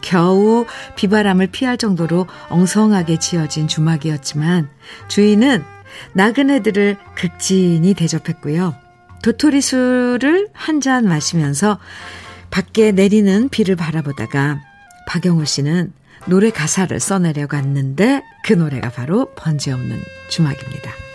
겨우 0.00 0.66
비바람을 0.94 1.48
피할 1.48 1.76
정도로 1.76 2.26
엉성하게 2.48 3.18
지어진 3.18 3.66
주막이었지만 3.68 4.68
주인은 5.08 5.64
나그네들을 6.12 6.96
극진히 7.14 7.94
대접했고요. 7.94 8.74
도토리 9.22 9.60
술을 9.60 10.48
한 10.52 10.80
잔 10.80 11.06
마시면서 11.06 11.78
밖에 12.50 12.92
내리는 12.92 13.48
비를 13.48 13.74
바라보다가 13.76 14.60
박영호 15.08 15.44
씨는 15.44 15.92
노래 16.26 16.50
가사를 16.50 16.98
써내려 17.00 17.46
갔는데 17.46 18.22
그 18.44 18.52
노래가 18.52 18.90
바로 18.90 19.32
번지 19.34 19.72
없는 19.72 20.00
주막입니다. 20.28 21.05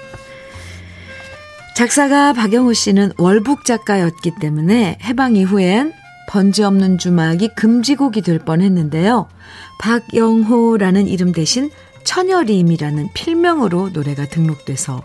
작사가 1.82 2.32
박영호 2.34 2.74
씨는 2.74 3.12
월북 3.18 3.66
작가였기 3.66 4.36
때문에 4.40 5.00
해방 5.02 5.36
이후엔 5.36 5.94
번지 6.28 6.62
없는 6.62 7.00
주막이 7.00 7.56
금지곡이 7.56 8.22
될 8.22 8.38
뻔했는데요. 8.38 9.28
박영호라는 9.80 11.08
이름 11.08 11.32
대신 11.32 11.72
천여림이라는 12.04 13.10
필명으로 13.16 13.90
노래가 13.94 14.28
등록돼서 14.28 15.04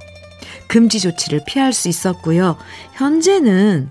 금지 0.68 1.00
조치를 1.00 1.44
피할 1.46 1.72
수 1.72 1.88
있었고요. 1.88 2.58
현재는 2.92 3.88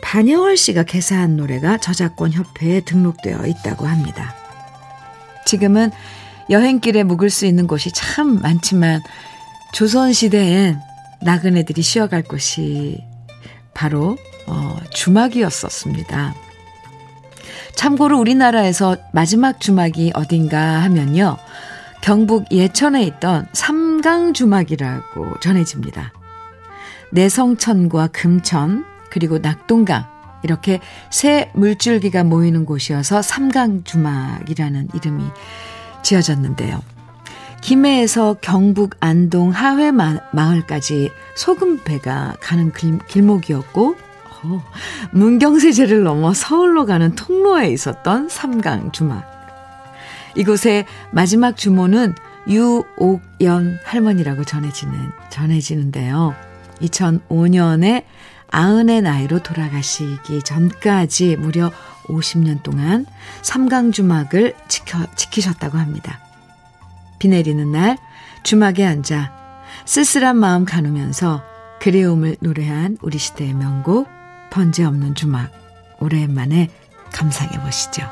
반여월 0.00 0.56
씨가 0.56 0.84
개사한 0.84 1.36
노래가 1.36 1.76
저작권 1.76 2.32
협회에 2.32 2.80
등록되어 2.80 3.46
있다고 3.46 3.86
합니다. 3.86 4.34
지금은 5.44 5.90
여행길에 6.48 7.02
묵을 7.02 7.28
수 7.28 7.44
있는 7.44 7.66
곳이 7.66 7.92
참 7.92 8.40
많지만 8.40 9.02
조선시대엔 9.74 10.88
나그네들이 11.22 11.82
쉬어갈 11.82 12.22
곳이 12.22 13.04
바로 13.74 14.16
어, 14.46 14.78
주막이었었습니다. 14.90 16.34
참고로 17.74 18.18
우리나라에서 18.18 18.96
마지막 19.12 19.60
주막이 19.60 20.12
어딘가 20.14 20.82
하면요. 20.82 21.36
경북 22.02 22.50
예천에 22.50 23.02
있던 23.04 23.46
삼강주막이라고 23.52 25.40
전해집니다. 25.40 26.12
내성천과 27.12 28.08
금천, 28.08 28.84
그리고 29.10 29.38
낙동강 29.38 30.06
이렇게 30.42 30.80
새 31.10 31.50
물줄기가 31.54 32.24
모이는 32.24 32.64
곳이어서 32.64 33.22
삼강주막이라는 33.22 34.88
이름이 34.94 35.24
지어졌는데요. 36.02 36.80
김해에서 37.60 38.36
경북 38.40 38.96
안동 39.00 39.50
하회 39.50 39.90
마을까지 39.90 41.10
소금 41.36 41.84
배가 41.84 42.36
가는 42.40 42.72
길, 42.72 43.22
목이었고 43.22 43.96
어, 44.42 44.64
문경세제를 45.12 46.02
넘어 46.02 46.32
서울로 46.32 46.86
가는 46.86 47.14
통로에 47.14 47.68
있었던 47.68 48.28
삼강 48.28 48.92
주막. 48.92 49.28
이곳의 50.36 50.86
마지막 51.10 51.56
주모는 51.56 52.14
유옥연 52.48 53.80
할머니라고 53.84 54.44
전해지는, 54.44 54.94
전해지는데요. 55.28 56.34
2005년에 56.80 58.04
아흔의 58.48 59.02
나이로 59.02 59.42
돌아가시기 59.42 60.42
전까지 60.42 61.36
무려 61.36 61.70
50년 62.04 62.62
동안 62.62 63.06
삼강주막을 63.42 64.54
지켜, 64.68 64.98
지키셨다고 65.14 65.78
합니다. 65.78 66.29
비 67.20 67.28
내리는 67.28 67.70
날 67.70 67.98
주막에 68.42 68.84
앉아 68.84 69.30
쓸쓸한 69.84 70.36
마음 70.36 70.64
가누면서 70.64 71.44
그리움을 71.80 72.36
노래한 72.40 72.96
우리 73.02 73.18
시대의 73.18 73.54
명곡 73.54 74.08
번제 74.50 74.84
없는 74.84 75.14
주막 75.14 75.52
오랜만에 76.00 76.68
감상해 77.12 77.60
보시죠. 77.60 78.02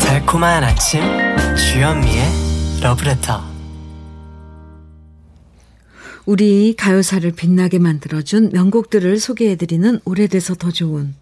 달콤한 0.00 0.64
아침 0.64 1.02
주현미의 1.56 2.80
러브레터 2.82 3.49
우리 6.30 6.76
가요사를 6.76 7.28
빛나게 7.32 7.80
만들어준 7.80 8.50
명곡들을 8.52 9.18
소개해드리는 9.18 9.98
오래돼서 10.04 10.54
더 10.54 10.70
좋은 10.70 11.12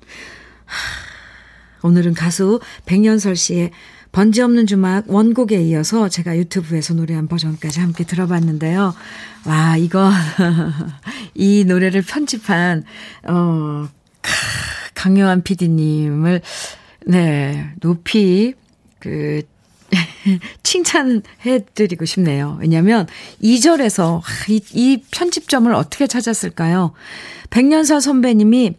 하, 0.66 1.88
오늘은 1.88 2.12
가수 2.12 2.60
백년설 2.84 3.34
씨의 3.34 3.70
번지 4.12 4.42
없는 4.42 4.66
주막 4.66 5.08
원곡에 5.08 5.62
이어서 5.62 6.10
제가 6.10 6.36
유튜브에서 6.36 6.92
노래한 6.92 7.26
버전까지 7.26 7.80
함께 7.80 8.04
들어봤는데요. 8.04 8.94
와, 9.46 9.76
이거, 9.78 10.12
이 11.34 11.64
노래를 11.64 12.02
편집한, 12.02 12.84
어, 13.26 13.88
강요한 14.94 15.42
PD님을, 15.42 16.42
네, 17.06 17.72
높이 17.80 18.52
그 18.98 19.40
칭찬해드리고 20.62 22.04
싶네요. 22.04 22.56
왜냐면 22.60 23.06
2절에서 23.42 24.22
이, 24.48 24.62
이 24.72 25.02
편집점을 25.10 25.72
어떻게 25.74 26.06
찾았을까요? 26.06 26.92
백년사 27.50 28.00
선배님이 28.00 28.74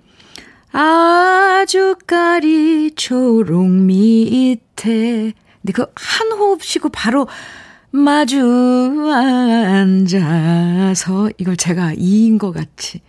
아주까리 0.71 2.91
초록 2.95 3.69
밑에 3.69 5.33
근데 5.61 5.73
그 5.73 5.85
한 6.19 6.31
호흡 6.31 6.63
쉬고 6.63 6.89
바로 6.89 7.27
마주 7.91 9.09
앉아서 9.11 11.29
이걸 11.37 11.57
제가 11.57 11.93
이인 11.97 12.37
것 12.37 12.51
같이 12.51 13.01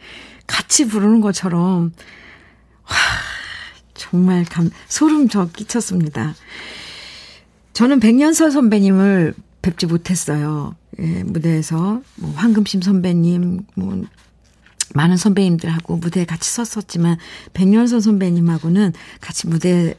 같이 0.47 0.86
부르는 0.86 1.20
것처럼 1.20 1.93
와 2.84 2.97
정말 3.95 4.45
감 4.45 4.70
소름 4.88 5.28
저 5.28 5.49
끼쳤습니다. 5.49 6.34
저는 7.72 8.00
백년설 8.00 8.50
선배님을 8.50 9.34
뵙지 9.62 9.86
못했어요. 9.86 10.74
예, 10.98 11.22
무대에서 11.24 12.02
뭐 12.16 12.30
황금심 12.34 12.82
선배님, 12.82 13.66
뭐 13.74 14.02
많은 14.94 15.16
선배님들하고 15.16 15.96
무대에 15.96 16.24
같이 16.24 16.50
섰었지만 16.50 17.16
백년설 17.52 18.00
선배님하고는 18.00 18.92
같이 19.20 19.46
무대에 19.46 19.94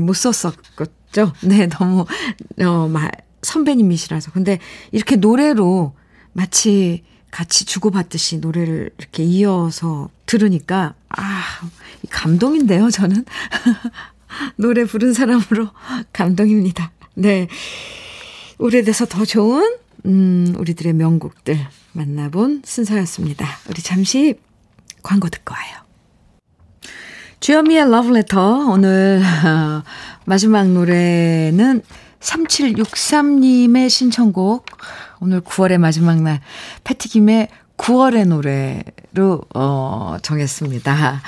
못 0.00 0.14
섰었죠. 0.14 1.32
네, 1.42 1.68
너무 1.68 2.06
어, 2.60 2.88
마, 2.88 3.08
선배님이시라서. 3.42 4.32
근데 4.32 4.58
이렇게 4.92 5.16
노래로 5.16 5.94
마치 6.32 7.04
같이 7.30 7.64
주고받듯이 7.66 8.38
노래를 8.38 8.90
이렇게 8.98 9.22
이어서 9.22 10.08
들으니까 10.24 10.94
아, 11.08 11.42
감동인데요, 12.10 12.90
저는. 12.90 13.24
노래 14.56 14.84
부른 14.84 15.14
사람으로 15.14 15.70
감동입니다. 16.12 16.92
네. 17.18 17.48
오래돼서 18.58 19.04
더 19.04 19.24
좋은, 19.24 19.76
음, 20.06 20.54
우리들의 20.56 20.92
명곡들 20.92 21.58
만나본 21.92 22.62
순서였습니다. 22.64 23.44
우리 23.68 23.82
잠시 23.82 24.38
광고 25.02 25.28
듣고 25.28 25.52
와요. 25.52 25.84
주현미의 27.40 27.90
러브레터. 27.90 28.68
오늘, 28.70 29.20
어, 29.44 29.82
마지막 30.26 30.68
노래는 30.68 31.82
3763님의 32.20 33.90
신청곡. 33.90 34.66
오늘 35.20 35.40
9월의 35.40 35.78
마지막 35.78 36.22
날. 36.22 36.40
패티김의 36.84 37.48
9월의 37.76 38.26
노래로, 38.28 39.42
어, 39.54 40.16
정했습니다. 40.22 41.22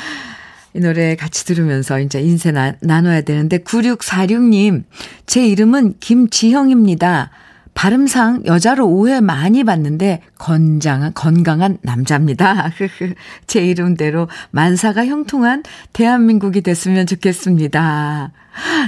이 0.74 0.80
노래 0.80 1.16
같이 1.16 1.44
들으면서 1.44 2.00
이제 2.00 2.20
인쇄 2.20 2.52
나, 2.52 2.74
나눠야 2.80 3.22
되는데 3.22 3.58
9646님 3.58 4.84
제 5.26 5.46
이름은 5.46 5.94
김지형입니다. 6.00 7.30
발음상 7.74 8.42
여자로 8.46 8.86
오해 8.88 9.20
많이 9.20 9.64
받는데 9.64 10.22
건장한 10.38 11.14
건강한 11.14 11.78
남자입니다. 11.82 12.72
제 13.46 13.64
이름대로 13.64 14.28
만사가 14.50 15.06
형통한 15.06 15.62
대한민국이 15.92 16.60
됐으면 16.60 17.06
좋겠습니다. 17.06 18.32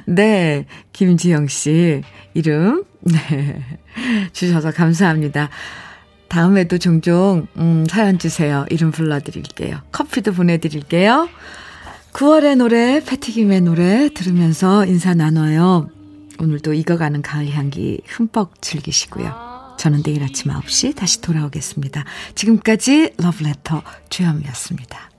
네, 0.07 0.67
김지영 0.93 1.49
씨 1.49 2.03
이름 2.35 2.85
네. 3.01 3.63
주셔서 4.33 4.73
감사합니다. 4.73 5.49
다음에도 6.29 6.79
종종 6.79 7.47
음, 7.59 7.85
사연 7.89 8.19
주세요. 8.19 8.65
이름 8.71 8.91
불러드릴게요. 8.91 9.79
커피도 9.93 10.33
보내드릴게요. 10.33 11.29
9월의 12.13 12.57
노래, 12.57 13.03
패티김의 13.03 13.63
노래 13.63 14.11
들으면서 14.13 14.85
인사 14.85 15.15
나눠요. 15.15 15.89
오늘도 16.39 16.75
익어가는 16.75 17.23
가을 17.23 17.49
향기 17.51 18.01
흠뻑 18.07 18.61
즐기시고요. 18.61 19.75
저는 19.79 20.03
내일 20.03 20.23
아침 20.23 20.53
9시 20.53 20.95
다시 20.95 21.21
돌아오겠습니다. 21.23 22.05
지금까지 22.35 23.15
러브레터 23.17 23.83
주현미였습니다. 24.11 25.11